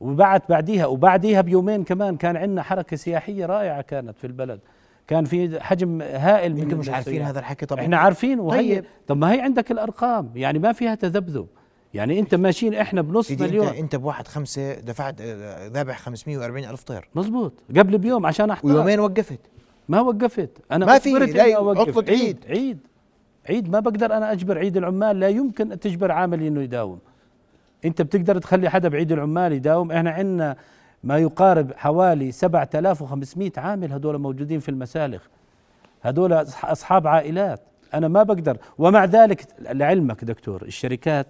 وبعد 0.00 0.42
بعديها 0.48 0.86
وبعديها 0.86 1.40
بيومين 1.40 1.84
كمان 1.84 2.16
كان 2.16 2.36
عندنا 2.36 2.62
حركة 2.62 2.96
سياحية 2.96 3.46
رائعة 3.46 3.80
كانت 3.80 4.18
في 4.18 4.26
البلد. 4.26 4.60
كان 5.06 5.24
في 5.24 5.60
حجم 5.60 6.02
هائل 6.02 6.54
من 6.54 6.60
أنتم 6.60 6.78
مش 6.78 6.88
عارفين. 6.88 7.22
هذا 7.22 7.38
الحكي 7.38 7.66
طبعا 7.66 7.82
إحنا 7.82 7.96
عارفين 7.96 8.40
وهي 8.40 8.74
طيب. 8.74 8.84
طب 9.06 9.16
ما 9.16 9.32
هي 9.32 9.40
عندك 9.40 9.70
الأرقام 9.70 10.30
يعني 10.34 10.58
ما 10.58 10.72
فيها 10.72 10.94
تذبذب. 10.94 11.46
يعني 11.94 12.18
أنت 12.18 12.34
ماشيين 12.34 12.74
إحنا 12.74 13.02
بنص 13.02 13.28
سيدي 13.28 13.44
انت 13.44 13.52
مليون. 13.52 13.66
أنت 13.66 13.96
بواحد 13.96 14.28
خمسة 14.28 14.74
دفعت 14.74 15.20
آه، 15.20 15.68
ذابح 15.68 15.98
540 15.98 16.64
ألف 16.64 16.82
طير. 16.82 17.08
مزبوط 17.14 17.52
قبل 17.76 17.98
بيوم 17.98 18.26
عشان 18.26 18.50
احتاط 18.50 18.64
ويومين 18.64 19.00
وقفت. 19.00 19.40
ما 19.88 20.00
وقفت. 20.00 20.50
أنا 20.72 20.86
ما 20.86 20.98
في، 20.98 21.12
لا. 21.12 21.42
عطلة 21.42 22.04
عيد. 22.08 22.10
عيد. 22.10 22.44
عيد. 22.48 22.78
عيد 23.48 23.70
ما 23.70 23.80
بقدر 23.80 24.16
أنا 24.16 24.32
أجبر 24.32 24.58
عيد 24.58 24.76
العمال. 24.76 25.20
لا 25.20 25.28
يمكن 25.28 25.80
تجبر 25.80 26.12
عامل 26.12 26.42
إنه 26.42 26.62
يداوم. 26.62 26.98
انت 27.84 28.02
بتقدر 28.02 28.38
تخلي 28.38 28.70
حدا 28.70 28.88
بعيد 28.88 29.12
العمال 29.12 29.52
يداوم. 29.52 29.92
إحنا 29.92 30.10
عندنا 30.10 30.56
ما 31.04 31.18
يقارب 31.18 31.72
حوالي 31.76 32.32
7500 32.32 33.52
عامل 33.56 33.92
هذول 33.92 34.18
موجودين 34.18 34.60
في 34.60 34.68
المسالخ. 34.68 35.26
هذول 36.00 36.32
أصحاب 36.64 37.06
عائلات. 37.06 37.60
أنا 37.94 38.08
ما 38.08 38.22
بقدر. 38.22 38.58
ومع 38.78 39.04
ذلك 39.04 39.46
لعلمك 39.60 40.24
دكتور 40.24 40.62
الشركات 40.62 41.26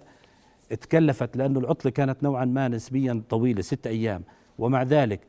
تكلفت 0.69 1.37
لأنه 1.37 1.59
العطلة 1.59 1.91
كانت 1.91 2.23
نوعا 2.23 2.45
ما 2.45 2.67
نسبيا 2.67 3.21
طويلة 3.29 3.61
ست 3.61 3.87
أيام. 3.87 4.23
ومع 4.59 4.83
ذلك 4.83 5.19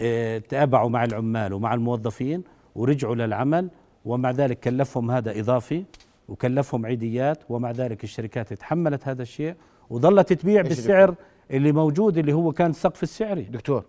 آه، 0.00 0.38
تابعوا 0.38 0.90
مع 0.90 1.04
العمال 1.04 1.52
ومع 1.52 1.74
الموظفين 1.74 2.44
ورجعوا 2.74 3.14
للعمل. 3.14 3.70
ومع 4.04 4.30
ذلك 4.30 4.60
كلفهم 4.60 5.10
هذا 5.10 5.40
إضافي 5.40 5.84
وكلفهم 6.28 6.86
عيديات. 6.86 7.38
ومع 7.48 7.70
ذلك 7.70 8.04
الشركات 8.04 8.52
تحملت 8.52 9.08
هذا 9.08 9.22
الشيء. 9.22 9.54
وظلت 9.90 10.32
تبيع 10.32 10.62
بالسعر 10.62 11.14
اللي 11.50 11.72
موجود 11.72 12.18
اللي 12.18 12.32
هو 12.32 12.52
كان 12.52 12.70
السقف 12.70 13.02
السعري. 13.02 13.42
دكتور. 13.42 13.84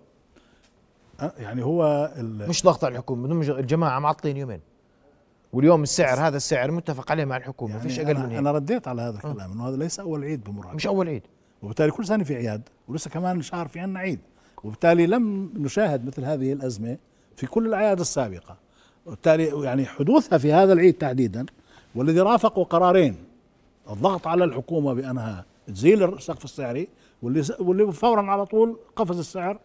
أه، 1.19 1.33
يعني 1.39 1.63
هو 1.63 2.11
مش 2.21 2.63
ضغط 2.63 2.83
على 2.83 2.91
الحكومة 2.91 3.41
الجماعة 3.59 3.99
معطلين 3.99 4.37
يومين. 4.37 4.59
واليوم 5.53 5.83
السعر 5.83 6.19
هذا 6.27 6.37
السعر 6.37 6.71
متفق 6.71 7.11
عليه 7.11 7.25
مع 7.25 7.37
الحكومة 7.37 7.71
ما 7.71 7.77
يعني 7.77 7.89
فيش 7.89 7.99
أقل 7.99 8.09
أنا, 8.09 8.27
من 8.27 8.35
أنا 8.35 8.49
هيك 8.49 8.55
رديت 8.55 8.87
على 8.87 9.01
هذا 9.01 9.15
الكلام 9.15 9.51
إنه 9.51 9.67
هذا 9.67 9.77
ليس 9.77 9.99
أول 9.99 10.23
عيد 10.23 10.43
بمر 10.43 10.75
مش 10.75 10.87
أول 10.87 11.07
عيد. 11.07 11.23
وبالتالي 11.63 11.91
كل 11.91 12.05
سنة 12.05 12.23
في 12.23 12.35
اعياد 12.35 12.61
ولسه 12.87 13.09
كمان 13.09 13.41
شهر 13.41 13.67
في 13.67 13.79
عنا 13.79 13.99
عيد. 13.99 14.19
وبالتالي 14.63 15.07
لم 15.07 15.53
نشاهد 15.55 16.05
مثل 16.05 16.25
هذه 16.25 16.53
الأزمة 16.53 16.97
في 17.35 17.47
كل 17.47 17.67
الأعياد 17.67 17.99
السابقة. 17.99 18.57
وبالتالي 19.05 19.63
يعني 19.63 19.85
حدوثها 19.85 20.37
في 20.37 20.53
هذا 20.53 20.73
العيد 20.73 20.93
تحديدا 20.93 21.45
والذي 21.95 22.19
رافقه 22.19 22.63
قرارين 22.63 23.15
الضغط 23.89 24.27
على 24.27 24.43
الحكومة 24.43 24.93
بأنها 24.93 25.45
تزيل 25.73 26.03
السقف 26.03 26.43
السعري 26.43 26.87
واللي 27.21 27.43
واللي 27.59 27.91
فورا 27.91 28.21
على 28.21 28.45
طول 28.45 28.77
قفز 28.95 29.19
السعر 29.19 29.59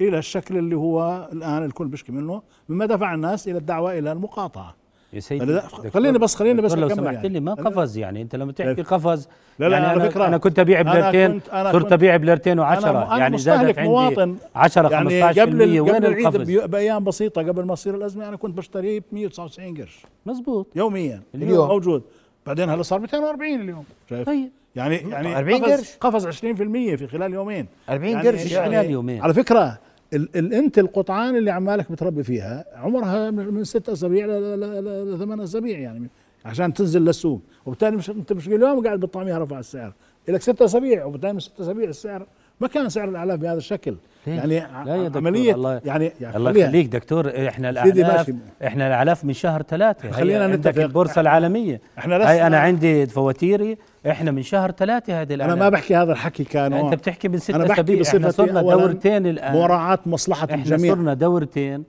إلى 0.00 0.18
الشكل 0.18 0.56
اللي 0.56 0.76
هو 0.76 1.28
الآن 1.32 1.64
الكل 1.64 1.86
بيشكي 1.86 2.12
منه 2.12 2.42
مما 2.68 2.86
دفع 2.86 3.14
الناس 3.14 3.48
إلى 3.48 3.58
الدعوة 3.58 3.98
إلى 3.98 4.12
المقاطعة. 4.12 4.74
يا 5.12 5.20
سيدي 5.20 5.60
خليني 5.94 6.18
بس- 6.18 6.34
خليني 6.34 6.62
بس 6.62 6.72
لو 6.72 6.88
سمحت 6.88 7.14
يعني. 7.14 7.28
لي 7.28 7.40
ما. 7.40 7.54
قفز 7.54 7.98
يعني؟ 7.98 8.22
أنت 8.22 8.36
لما 8.36 8.52
تحكي 8.52 8.82
لا. 8.82 8.88
قفز 8.88 9.28
لا، 9.58 9.68
لا، 9.68 9.72
يعني 9.76 9.86
على 9.86 10.00
أنا, 10.02 10.10
فكرة. 10.10 10.26
أنا 10.26 10.38
كنت 10.38 10.58
أبيع 10.58 10.82
بليرتين 10.82 11.40
صرت 11.72 11.92
أبيع 11.92 12.16
بليرتين 12.16 12.60
و10 12.60 12.62
أنا- 12.82 12.84
أنا 12.86 13.18
يعني 13.18 13.38
زادت 13.38 13.78
عندي 13.78 13.90
مواطن. 13.90 14.36
10 14.54 14.88
يعني 14.90 15.08
15% 15.34 15.40
قبل 15.40 15.62
ال- 15.62 15.80
وين 15.80 15.94
قبل 15.94 16.06
العيد 16.06 16.70
بأيام 16.70 17.04
بسيطة 17.04 17.42
قبل 17.42 17.64
ما 17.64 17.74
تصير 17.74 17.94
الأزمة 17.94 18.28
أنا 18.28 18.36
كنت 18.36 18.56
بشتريه 18.58 19.00
ب 19.00 19.04
199 19.12 19.76
قرش. 19.76 20.02
مزبوط 20.26 20.66
يوميا. 20.76 21.22
اليوم. 21.34 21.50
اليوم 21.50 21.68
موجود. 21.68 22.02
بعدين 22.46 22.68
هلا 22.70 22.82
صار 22.82 22.98
240 23.00 23.60
اليوم. 23.60 23.84
شايف؟ 24.10 24.26
طيب. 24.26 24.50
يعني 24.76 24.96
يعني 24.96 25.38
40 25.38 25.64
قفز. 25.64 25.96
قفز 26.00 26.26
20% 26.26 26.96
في 26.96 27.06
خلال 27.06 27.32
يومين. 27.34 27.66
40 27.90 28.12
يعني 28.12 28.28
قرش. 28.28 28.52
يعني 28.52 28.76
خلال 28.76 28.90
يومين. 28.90 29.22
على 29.22 29.34
فكرة 29.34 29.78
ال 30.14 30.28
ال 30.36 30.54
أنت 30.54 30.78
القطعان 30.78 31.36
اللي 31.36 31.50
عمالك 31.50 31.92
بتربي 31.92 32.22
فيها 32.22 32.64
عمرها 32.74 33.30
من 33.30 33.64
ست 33.64 33.88
أسابيع 33.88 34.26
لثمان 34.26 35.40
أسابيع 35.40 35.78
يعني 35.78 36.08
عشان 36.44 36.74
تنزل 36.74 37.02
للسوق. 37.04 37.40
وبالتالي 37.66 37.96
مش 37.96 38.10
أنت 38.10 38.32
مش 38.32 38.48
اليوم 38.48 38.84
قاعد 38.86 39.00
بتطعميها 39.00 39.38
رفع 39.38 39.58
السعر. 39.58 39.92
لك 40.28 40.42
ست 40.42 40.62
أسابيع 40.62 41.04
وبالتالي 41.04 41.32
من 41.32 41.40
ست 41.40 41.60
أسابيع 41.60 41.88
السعر 41.88 42.26
ما 42.60 42.68
كان 42.68 42.88
سعر 42.88 43.08
الأعلاف 43.08 43.38
بهذا 43.38 43.56
الشكل؟ 43.58 43.94
يعني 44.26 44.60
لا 44.84 44.96
يا 44.96 45.08
دكتور، 45.08 45.16
عملية 45.22 45.54
الله- 45.54 45.80
يعني, 45.84 46.12
يعني 46.20 46.36
الله 46.36 46.50
يخليك 46.50 46.86
دكتور 46.86 47.48
إحنا 47.48 47.70
الاعلاف. 47.70 48.32
إحنا 48.64 48.86
الأعلاف 48.86 49.24
من 49.24 49.32
شهر 49.32 49.62
ثلاثة. 49.62 50.10
خلينا 50.10 50.44
عندك 50.44 50.66
نتفق. 50.70 50.82
البورصة 50.82 51.20
العالمية. 51.20 51.80
إحنا 51.98 52.30
هاي 52.30 52.46
أنا 52.46 52.58
عندي 52.58 53.06
فواتيري. 53.06 53.78
إحنا 54.06 54.30
من 54.30 54.42
شهر 54.42 54.70
ثلاثة 54.70 55.20
هذه 55.20 55.34
أنا 55.34 55.44
الاعلاف 55.44 55.58
ما 55.58 55.68
بحكي 55.68 55.96
هذا 55.96 56.12
الحكي 56.12 56.44
كانوا 56.44 56.80
أنت 56.80 56.94
بتحكي 56.94 57.28
من 57.28 57.38
ست 57.38 57.50
أنا 57.50 57.64
بحكي 57.64 57.80
إحنا 57.80 58.00
بصفتي 58.00 58.30
صرنا 58.30 58.60
دورتين 58.62 59.26
الآن. 59.26 59.54
مراعاة 59.54 59.98
مصلحة 60.06 60.44
إحنا 60.44 60.54
الجميع. 60.54 60.94
صرنا 60.94 61.14
دورتين. 61.14 61.84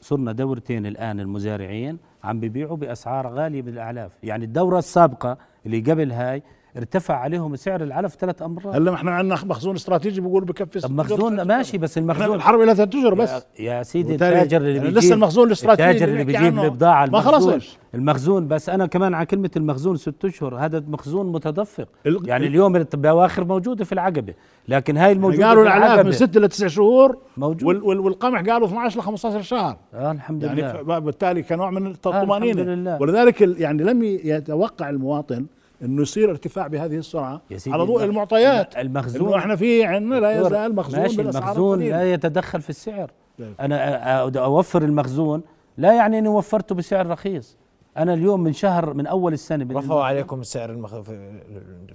صرنا 0.00 0.32
دورتين 0.32 0.86
الآن 0.86 1.20
المزارعين 1.20 1.98
عم 2.24 2.40
بيبيعوا 2.40 2.76
بأسعار 2.76 3.28
غالية 3.28 3.62
بالأعلاف. 3.62 4.10
يعني 4.22 4.44
الدورة 4.44 4.78
السابقة 4.78 5.38
اللي 5.66 5.80
قبل 5.80 6.12
هاي 6.12 6.42
ارتفع 6.78 7.14
عليهم 7.14 7.56
سعر 7.56 7.82
العلف 7.82 8.14
ثلاث 8.14 8.42
أمرات. 8.42 8.74
هلا 8.76 8.90
ما 8.90 8.96
إحنا 8.96 9.10
عندنا 9.10 9.34
مخزون 9.44 9.74
استراتيجي 9.74 10.20
بيقولوا 10.20 10.46
بكفي 10.48 10.80
طب 10.80 10.90
مخزون 10.90 11.42
ماشي 11.42 11.78
بس 11.78 11.98
المخزون 11.98 12.34
الحرب 12.36 12.60
لها 12.60 12.74
ثلاث 12.74 12.94
اشهر 12.94 13.14
بس. 13.14 13.46
يا, 13.58 13.82
سيدي 13.82 14.12
التاجر 14.14 14.56
اللي 14.56 14.68
يعني 14.74 14.80
بيجيب 14.80 14.98
لسه 14.98 15.14
المخزون 15.14 15.46
الاستراتيجي 15.46 15.90
التاجر 15.90 16.12
اللي 16.12 16.24
بيجيب 16.24 16.42
عنه. 16.44 16.64
البضاعة 16.64 17.00
ما 17.00 17.04
المخزون. 17.06 17.52
خلصش. 17.52 17.78
المخزون 17.94 18.48
بس 18.48 18.68
أنا 18.68 18.86
كمان 18.86 19.14
على 19.14 19.26
كلمة 19.26 19.50
المخزون 19.56 19.96
ست 19.96 20.24
أشهر 20.24 20.56
هذا 20.56 20.82
مخزون 20.88 21.32
متدفق. 21.32 21.88
يعني 22.04 22.44
ال- 22.46 22.50
اليوم 22.50 22.76
البواخر 22.76 23.44
موجودة 23.44 23.84
في 23.84 23.92
العقبة 23.92 24.34
لكن 24.68 24.96
هاي 24.96 25.12
يعني 25.12 25.44
قالوا 25.44 25.62
في 25.64 25.68
الاعلاف 25.76 26.06
من 26.06 26.12
ست 26.12 26.38
لتسع 26.38 26.66
شهور 26.66 27.16
موجود. 27.36 27.62
وال 27.64 27.82
وال 27.82 28.00
والقمح 28.00 28.40
قالوا 28.40 28.66
12 28.68 28.98
ل 29.00 29.02
15 29.02 29.42
شهر. 29.42 29.76
آه 29.94 30.12
الحمد 30.12 30.42
يعني 30.42 30.60
لله. 30.60 30.72
ف- 30.72 31.02
بالتالي 31.02 31.42
كنوع 31.42 31.70
من 31.70 31.76
الحمد 31.76 31.94
الطمأنينة. 31.94 32.62
لله. 32.62 32.98
ولذلك 33.02 33.40
يعني 33.40 33.82
لم 33.82 34.02
يتوقع 34.04 34.90
المواطن 34.90 35.46
انه 35.82 36.02
يصير 36.02 36.30
ارتفاع 36.30 36.66
بهذه 36.66 36.96
السرعة 36.96 37.42
يا 37.50 37.58
سيدي 37.58 37.74
على 37.74 37.84
ضوء 37.84 38.02
الم- 38.04 38.10
المعطيات. 38.10 38.76
المخزون 38.76 39.34
إحنا 39.34 39.56
في 39.56 39.84
عندنا 39.84 40.14
لا 40.20 40.40
يزال 40.40 40.74
مخزون 40.74 41.00
ماشي 41.00 41.20
المخزون. 41.20 41.82
لا 41.82 42.12
يتدخل 42.12 42.60
في 42.62 42.70
السعر. 42.70 43.10
طيب. 43.38 43.54
أنا 43.60 44.18
أوفر 44.38 44.82
المخزون. 44.82 45.42
لا 45.78 45.92
يعني 45.92 46.18
إني 46.18 46.28
وفرته 46.28 46.74
بسعر 46.74 47.06
رخيص. 47.06 47.56
أنا 47.96 48.14
اليوم 48.14 48.40
من 48.42 48.52
شهر 48.52 48.94
من 48.94 49.06
أول 49.06 49.32
السنة 49.32 49.64
من 49.64 49.76
رفعوا 49.76 50.02
عليكم 50.04 50.40
السعر 50.40 50.70
المخ... 50.70 51.00
في- 51.00 51.40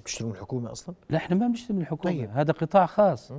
بتشترون 0.01 0.31
الحكومة 0.31 0.71
أصلا؟ 0.71 0.95
لا 1.09 1.17
إحنا 1.17 1.35
ما 1.35 1.47
بنشتري 1.47 1.75
من 1.75 1.81
الحكومة. 1.81 2.13
طيب. 2.13 2.29
هذا 2.33 2.51
قطاع 2.53 2.85
خاص. 2.85 3.31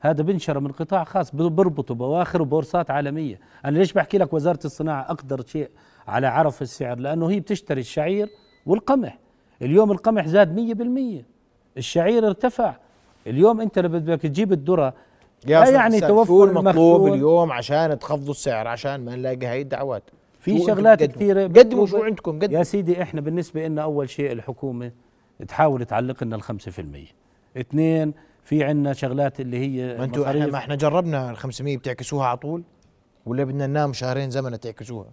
هذا 0.00 0.22
بنشر 0.22 0.60
من 0.60 0.72
قطاع 0.72 1.04
خاص. 1.04 1.34
بر- 1.34 1.48
بربطوا 1.48 1.96
بواخر 1.96 2.42
وبورصات 2.42 2.90
عالمية. 2.90 3.40
أنا 3.64 3.78
ليش 3.78 3.92
بحكي 3.92 4.18
لك 4.18 4.32
وزارة 4.32 4.58
الصناعة 4.64 5.02
أقدر 5.02 5.42
شيء 5.46 5.70
على 6.08 6.26
عرف 6.26 6.62
السعر؟ 6.62 6.98
لأنه 6.98 7.30
هي 7.30 7.40
بتشتري 7.40 7.80
الشعير 7.80 8.28
والقمح. 8.66 9.18
اليوم 9.62 9.92
القمح 9.92 10.26
زاد 10.26 10.54
100% 11.20 11.24
الشعير 11.76 12.26
ارتفع. 12.26 12.74
اليوم 13.26 13.60
انت 13.60 13.78
لما 13.78 13.98
بدك 13.98 14.22
تجيب 14.22 14.52
الذرة 14.52 14.94
لا 15.46 15.70
يعني 15.70 16.00
توفر 16.00 16.44
المطلوب. 16.44 17.06
اليوم 17.06 17.52
عشان 17.52 17.98
تخفضوا 17.98 18.30
السعر؟ 18.30 18.68
عشان 18.68 19.04
ما 19.04 19.16
نلاقي 19.16 19.46
هاي 19.46 19.62
الدعوات. 19.62 20.02
في 20.40 20.58
شغلات 20.58 21.02
كثيره 21.02 21.42
قدموا 21.42 21.86
شو 21.86 22.02
عندكم 22.02 22.38
قدموا. 22.38 22.58
يا 22.58 22.62
سيدي 22.62 23.02
إحنا 23.02 23.20
بالنسبة 23.20 23.66
لنا 23.66 23.82
أول 23.82 24.10
شيء 24.10 24.32
الحكومة 24.32 24.92
تحاول 25.48 25.84
تعلق 25.84 26.24
لنا 26.24 26.38
في 26.38 26.78
المية. 26.78 27.06
اثنين 27.56 28.14
في 28.44 28.64
عندنا 28.64 28.92
شغلات 28.92 29.40
اللي 29.40 29.58
هي 29.58 29.98
ما 29.98 30.04
أنتوا 30.04 30.30
إحنا 30.30 30.46
ما 30.46 30.58
إحنا 30.58 30.74
جربنا 30.74 31.30
ال 31.30 31.36
500 31.36 31.76
بتعكسوها 31.76 32.26
على 32.26 32.36
طول؟ 32.36 32.62
ولا 33.26 33.44
بدنا 33.44 33.66
ننام 33.66 33.92
شهرين 33.92 34.30
زمن 34.30 34.60
تعكسوها؟ 34.60 35.08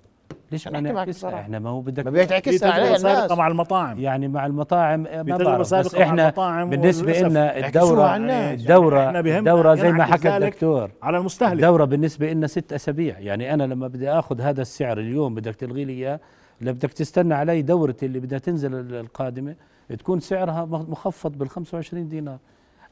ليش 0.52 0.68
ما 0.68 0.80
نعكسها. 0.80 1.36
إحنا 1.40 1.60
ما 1.60 1.70
هو 1.70 1.82
بدك 1.82 2.08
ما 2.08 2.12
عليها 2.12 2.40
تجربه 2.40 2.58
سابقه 2.58 2.96
الناس 2.96 3.32
مع 3.32 3.48
المطاعم. 3.48 4.00
يعني 4.00 4.28
مع 4.28 4.46
المطاعم 4.46 5.04
ما 5.04 5.22
بعرف 5.38 5.74
بس 5.74 5.96
إحنا 5.96 6.24
المطاعم 6.24 6.70
بالنسبة 6.70 7.20
لنا 7.20 7.68
الدوره 7.68 8.04
على. 8.04 8.54
الدوره 8.54 9.00
يعني 9.00 9.38
الدورة 9.40 9.76
زي 9.76 9.92
ما 9.92 10.06
حكى 10.06 10.38
الدكتور 10.38 10.92
على 11.04 11.18
المستهلك. 11.18 11.54
الدورة 11.54 11.86
بالنسبة 11.86 12.34
لنا 12.34 12.48
ست 12.48 12.74
أسابيع. 12.74 13.20
يعني 13.20 13.54
أنا 13.54 13.64
لما 13.64 13.88
بدي 13.88 14.10
آخذ 14.10 14.42
هذا 14.42 14.62
السعر 14.62 15.00
اليوم 15.00 15.36
بدك 15.36 15.56
تلغي 15.56 15.86
لي 15.86 15.94
إياه 15.94 16.20
لا 16.62 16.72
بدك 16.72 16.94
تستنى 16.94 17.34
علي 17.34 17.62
دورتي 17.62 18.06
اللي 18.06 18.20
بدها 18.20 18.40
تنزل 18.40 18.76
ال- 18.76 18.96
القادمة 18.96 19.56
تكون 20.00 20.20
سعرها 20.20 20.66
مخ- 20.66 20.90
مخفض 20.90 21.38
بال 21.38 21.50
25 21.50 22.10
دينار. 22.10 22.38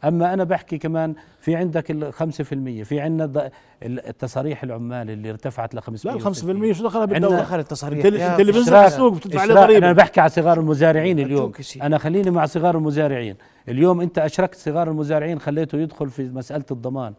أما 0.05 0.33
أنا 0.33 0.43
بحكي 0.43 0.77
كمان 0.77 1.15
في 1.39 1.55
عندك 1.55 1.91
ال 1.91 2.13
5% 2.13 2.83
في 2.83 2.99
عندنا 2.99 3.49
التصاريح 3.83 4.63
العمال 4.63 5.09
اللي 5.09 5.29
ارتفعت 5.29 5.75
ل 5.75 5.79
500 5.81 6.15
لا 6.17 6.21
ال 6.29 6.35
5% 6.35 6.77
شو 6.77 6.83
دخلها 6.83 7.01
عندنا- 7.01 7.19
بالدولة 7.19 7.41
دخل 7.41 7.59
التصاريح. 7.59 8.05
انت 8.05 8.39
اللي 8.39 8.51
بنزل 8.51 8.75
على 8.75 8.87
السوق 8.87 9.13
بتدفع 9.13 9.41
عليه 9.41 9.53
إشراك. 9.53 9.57
أنا 9.67 9.79
ضريبه 9.79 9.91
بحكي 9.91 10.19
على 10.21 10.29
صغار 10.29 10.59
المزارعين 10.59 11.19
اليوم. 11.19 11.51
أنا 11.81 11.97
خليني 11.97 12.31
مع 12.31 12.45
صغار 12.45 12.77
المزارعين. 12.77 13.35
اليوم 13.69 14.01
أنت 14.01 14.17
أشركت 14.19 14.55
صغار 14.55 14.89
المزارعين 14.89 15.39
خليته 15.39 15.77
يدخل 15.77 16.09
في 16.09 16.23
مسألة 16.29 16.65
الضمان. 16.71 17.13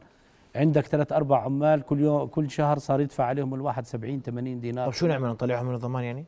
عندك 0.57 0.87
ثلاث 0.87 1.13
أربع 1.13 1.43
عمال 1.43 1.83
كل 1.83 2.01
يوم 2.01 2.27
كل 2.27 2.51
شهر 2.51 2.79
صار 2.79 3.01
يدفع 3.01 3.25
عليهم 3.25 3.55
الواحد 3.55 3.87
70 3.87 4.23
80 4.23 4.61
دينار. 4.61 4.87
طب 4.87 4.93
شو 4.93 5.07
نعمل 5.07 5.29
نطلعهم 5.29 5.67
من 5.67 5.75
الضمان 5.75 6.05
يعني؟ 6.05 6.25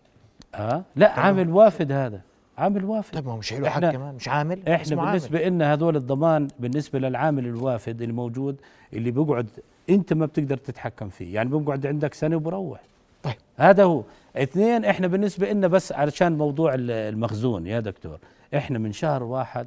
آه 0.54 0.82
لا 0.96 1.20
عامل 1.20 1.50
وافد 1.50 1.92
هذا. 1.92 2.20
عامل 2.58 2.84
وافد. 2.84 3.14
طيب 3.14 3.26
ما 3.26 3.32
هو 3.32 3.36
مش 3.36 3.52
حلو 3.52 3.66
حق 3.70 3.80
كمان 3.80 4.14
مش 4.14 4.28
عامل 4.28 4.68
إحنا. 4.68 4.96
بالنسبة 5.04 5.48
لنا 5.48 5.72
هذول 5.72 5.96
الضمان 5.96 6.48
بالنسبة 6.60 6.98
للعامل 6.98 7.46
الوافد 7.46 8.02
الموجود 8.02 8.56
اللي 8.92 9.10
بيقعد 9.10 9.46
أنت 9.90 10.12
ما 10.12 10.26
بتقدر 10.26 10.56
تتحكم 10.56 11.08
فيه 11.08 11.34
يعني 11.34 11.48
بيقعد 11.58 11.86
عندك 11.86 12.14
سنة 12.14 12.36
وبروح. 12.36 12.80
طيب. 13.22 13.34
هذا 13.56 13.84
هو. 13.84 14.02
اثنين 14.36 14.84
إحنا 14.84 15.06
بالنسبة 15.06 15.52
لنا 15.52 15.66
بس 15.66 15.92
علشان 15.92 16.38
موضوع 16.38 16.74
ال- 16.74 16.90
المخزون 16.90 17.66
يا 17.66 17.80
دكتور 17.80 18.18
إحنا 18.56 18.78
من 18.78 18.92
شهر 18.92 19.22
واحد 19.22 19.66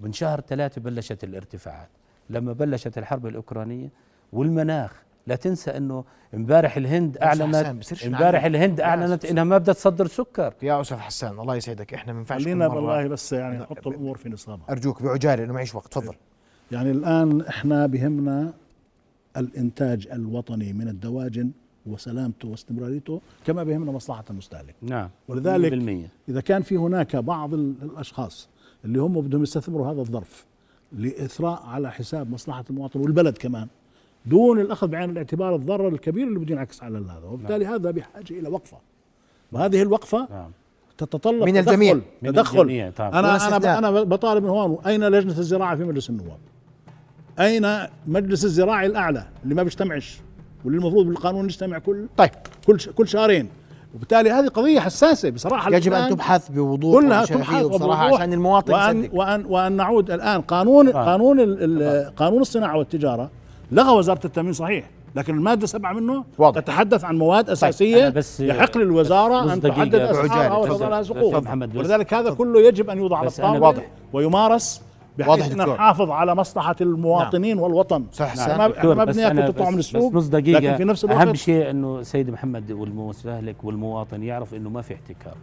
من 0.00 0.12
شهر 0.12 0.40
ثلاثة 0.40 0.80
بلشت 0.80 1.24
الارتفاعات. 1.24 1.88
لما 2.30 2.52
بلشت 2.52 2.98
الحرب 2.98 3.26
الأوكرانية 3.26 3.88
والمناخ 4.32 5.02
لا 5.26 5.36
تنسى 5.36 5.70
إنه 5.70 6.04
امبارح 6.34 6.76
الهند 6.76 7.18
اعلنت 7.18 7.54
امبارح. 8.06 8.44
الهند 8.44 8.80
أعلنت. 8.80 9.24
إنها 9.24 9.44
ما 9.44 9.58
بدها 9.58 9.74
تصدر 9.74 10.06
سكر. 10.06 10.54
يا 10.62 10.80
أستاذ 10.80 10.96
حسان 10.98 11.38
الله 11.40 11.56
يسعدك. 11.56 11.94
إحنا 11.94 12.12
ما 12.12 12.18
ينفعش 12.18 12.42
خلينا 12.44 12.66
والله 12.66 13.06
بس 13.08 13.32
يعني 13.32 13.58
نحط 13.58 13.86
الأمور 13.86 14.16
في 14.16 14.28
نصابها 14.28 14.64
أرجوك 14.70 15.02
بعجالة 15.02 15.34
لأنه 15.42 15.52
معيش 15.52 15.74
وقت. 15.74 15.92
تفضل. 15.92 16.14
يعني 16.72 16.90
الآن 16.90 17.40
إحنا 17.40 17.86
بهمنا 17.86 18.52
الإنتاج 19.36 20.08
الوطني 20.12 20.72
من 20.72 20.88
الدواجن 20.88 21.50
وسلامته 21.86 22.48
واستمراريته 22.48 23.20
كما 23.46 23.62
بهمنا 23.64 23.92
مصلحة 23.92 24.24
المستهلك. 24.30 24.74
نعم 24.82 25.10
ولذلك 25.28 25.72
100% 25.72 26.08
إذا 26.28 26.40
كان 26.40 26.62
في 26.62 26.76
هناك 26.76 27.16
بعض 27.16 27.54
ال- 27.54 27.74
الأشخاص 27.82 28.48
اللي 28.84 28.98
هم 29.00 29.20
بدهم 29.20 29.42
يستثمروا 29.42 29.92
هذا 29.92 30.00
الظرف 30.00 30.44
لإثراء 30.92 31.62
على 31.66 31.92
حساب 31.92 32.30
مصلحة 32.30 32.64
المواطن 32.70 33.00
والبلد 33.00 33.38
كمان 33.38 33.66
دون 34.26 34.60
الأخذ 34.60 34.86
بعين 34.88 35.10
الاعتبار 35.10 35.54
الضرر 35.54 35.88
الكبير 35.88 36.26
اللي 36.28 36.38
بده 36.38 36.52
ينعكس 36.54 36.82
على 36.82 36.98
هذا. 36.98 37.28
وبالتالي 37.30 37.66
هذا 37.66 37.90
بحاجة 37.90 38.30
إلى 38.40 38.48
وقفة. 38.48 38.76
وهذه 39.52 39.82
الوقفة 39.82 40.28
نعم. 40.30 40.50
تتطلب 40.98 41.42
من 41.44 41.52
تدخل. 41.52 41.70
الجميع. 41.70 41.94
من 42.22 42.32
تدخل. 42.32 42.60
الجميع 42.60 42.90
طبعا. 42.90 43.08
أنا 43.18 43.56
أنا. 43.56 43.78
أنا 43.78 43.90
بطالب 43.90 44.42
من 44.42 44.48
هون. 44.48 44.78
أين 44.86 45.04
لجنة 45.08 45.38
الزراعة 45.38 45.76
في 45.76 45.84
مجلس 45.84 46.10
النواب؟ 46.10 46.38
أين 47.40 47.86
مجلس 48.06 48.44
الزراعي 48.44 48.86
الأعلى 48.86 49.26
اللي 49.44 49.54
ما 49.54 49.62
بيجتمعش؟ 49.62 50.20
واللي 50.64 50.78
المفروض 50.78 51.06
بالقانون 51.06 51.44
يجتمع 51.44 51.78
كل 51.78 52.06
طيب. 52.16 52.30
كل 52.66 52.80
ش- 52.80 52.88
كل 52.88 53.08
شهرين. 53.08 53.48
وبالتالي 53.94 54.30
هذه 54.30 54.46
قضية 54.48 54.80
حساسة 54.80 55.30
بصراحة. 55.30 55.70
يجب 55.74 55.92
أن 55.92 56.10
تبحث 56.10 56.48
بوضوح 56.48 57.02
كلها 57.02 57.24
تبحث 57.24 57.64
وبوضوح 57.64 58.00
عشان 58.00 58.32
المواطن 58.32 58.72
وأن, 58.72 59.08
وأن, 59.12 59.44
وأن 59.46 59.72
نعود 59.72 60.10
الآن. 60.10 60.40
قانون 60.40 60.88
آه. 60.88 61.04
قانون 61.04 61.40
ال- 61.40 61.82
ال- 61.82 62.14
قانون 62.16 62.40
الصناعة 62.40 62.78
والتجارة 62.78 63.30
لغى 63.72 63.90
وزارة 63.92 64.20
التأمين 64.26 64.52
صحيح 64.52 64.90
لكن 65.14 65.34
المادة 65.36 65.66
سبعة 65.66 65.92
منه 65.92 66.24
واضح. 66.38 66.60
تتحدث 66.60 67.04
عن 67.04 67.18
مواد 67.18 67.50
أساسية 67.50 68.00
أنا 68.06 68.08
بس- 68.08 68.40
يحق 68.40 68.78
للوزارة 68.78 69.44
بس 69.44 69.50
أن 69.52 69.60
تحدد 69.60 69.94
أسعارها. 69.94 70.56
وتضع 70.56 71.54
بس- 71.54 71.76
ولذلك 71.76 72.14
هذا 72.14 72.30
كله 72.34 72.60
يجب 72.60 72.90
أن 72.90 72.98
يوضع 72.98 73.18
على 73.18 73.28
الطاولة 73.28 73.60
واضح. 73.60 73.86
ويمارس 74.12 74.82
واضح 75.18 75.40
بحيث 75.40 75.52
دكتور. 75.54 75.74
نحافظ 75.74 76.10
على 76.10 76.34
مصلحة 76.34 76.76
المواطنين 76.80 77.58
والوطن 77.58 78.04
صح 78.12 78.28
حسان 78.28 78.58
ما 78.58 78.68
دكتور، 78.68 78.92
إحنا 78.92 78.94
ما 78.94 79.04
بدنا 79.04 79.46
تطلعوا 79.50 79.68
بس- 79.68 79.72
من 79.74 79.78
السوق 79.78 80.10
بس 80.12 80.16
نص 80.16 80.26
دقيقة 80.26 80.58
لكن 80.60 80.76
في 80.76 80.84
نفس 80.84 81.04
الوقت 81.04 81.20
أهم 81.20 81.34
شيء 81.34 81.70
إنه 81.70 82.02
سيد 82.02 82.30
محمد 82.30 82.72
والمستهلك 82.72 83.64
والمواطن 83.64 84.22
يعرف 84.22 84.54
إنه 84.54 84.70
ما 84.70 84.82
في 84.82 84.94
احتكار 84.94 85.34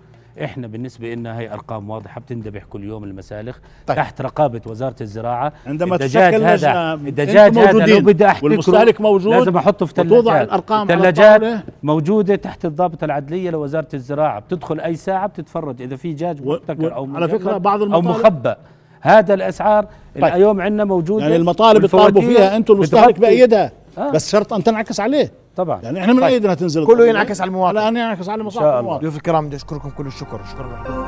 إحنا 0.43 0.67
بالنسبة 0.67 1.13
لنا 1.13 1.39
هي 1.39 1.53
أرقام 1.53 1.89
واضحة 1.89 2.21
بتندبح 2.21 2.63
كل 2.63 2.83
يوم 2.83 3.03
المسالخ 3.03 3.57
طيب. 3.87 3.97
تحت 3.97 4.21
رقابة 4.21 4.61
وزارة 4.65 4.95
الزراعة 5.01 5.53
عندما 5.67 5.95
الدجاج 5.95 6.31
تشكل 6.33 6.43
هذا 6.43 6.93
الدجاج 6.93 7.57
هذا 7.57 7.71
لو 7.85 7.99
بدي 8.01 8.25
احتكره 8.27 8.45
والمستهلك 8.49 9.01
موجود 9.01 9.33
لازم 9.33 9.57
أحطه 9.57 9.85
في 9.85 10.01
وتوضع 10.01 10.31
ثلاجات 10.31 10.47
الأرقام 10.47 10.91
على 10.91 11.09
الثلاجات. 11.09 11.63
موجودة 11.83 12.35
تحت 12.35 12.65
الضابطه 12.65 13.05
العدلية 13.05 13.49
لوزارة 13.49 13.87
الزراعة 13.93 14.39
بتدخل 14.39 14.79
أي 14.79 14.95
ساعة 14.95 15.27
بتتفرج 15.27 15.81
إذا 15.81 15.95
في 15.95 16.13
دجاج 16.13 16.41
و- 16.47 16.53
محتكر 16.53 16.95
أو 16.95 17.15
على 17.15 17.27
مجمد 17.27 17.61
بعض 17.61 17.81
أو 17.93 18.01
مخبأ 18.01 18.57
هذا 19.01 19.33
الأسعار 19.33 19.85
طيب. 20.15 20.25
اليوم 20.25 20.61
عندنا 20.61 20.83
موجودة 20.83 21.23
يعني 21.23 21.35
المطالب 21.35 21.85
تطالبوا 21.85 22.21
والفواتير 22.21 22.37
فيها 22.37 22.55
أنتم 22.57 22.73
المستهلك 22.73 23.19
بأيدها 23.19 23.71
آه. 23.97 24.11
بس 24.11 24.31
شرط 24.31 24.53
أن 24.53 24.63
تنعكس 24.63 24.99
عليه 24.99 25.31
طبعا 25.55 25.81
يعني 25.81 26.01
إحنا 26.01 26.13
من 26.13 26.19
طيب. 26.19 26.29
ايدنا 26.33 26.53
تنزل 26.53 26.85
كله. 26.85 27.07
ينعكس 27.07 27.41
على 27.41 27.47
المواطن. 27.47 27.77
ان 27.77 27.95
ينعكس 27.97 28.29
على 28.29 28.41
الله. 28.41 28.79
المواطن 28.79 29.01
ضيوف 29.01 29.15
الكرام 29.15 29.47
بدي 29.47 29.55
اشكركم 29.55 29.89
كل 29.89 30.07
الشكر 30.07 30.41
شكرا 30.51 30.83
لكم 30.83 31.03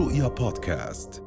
رؤيا 0.00 0.28
بودكاست 0.28 1.22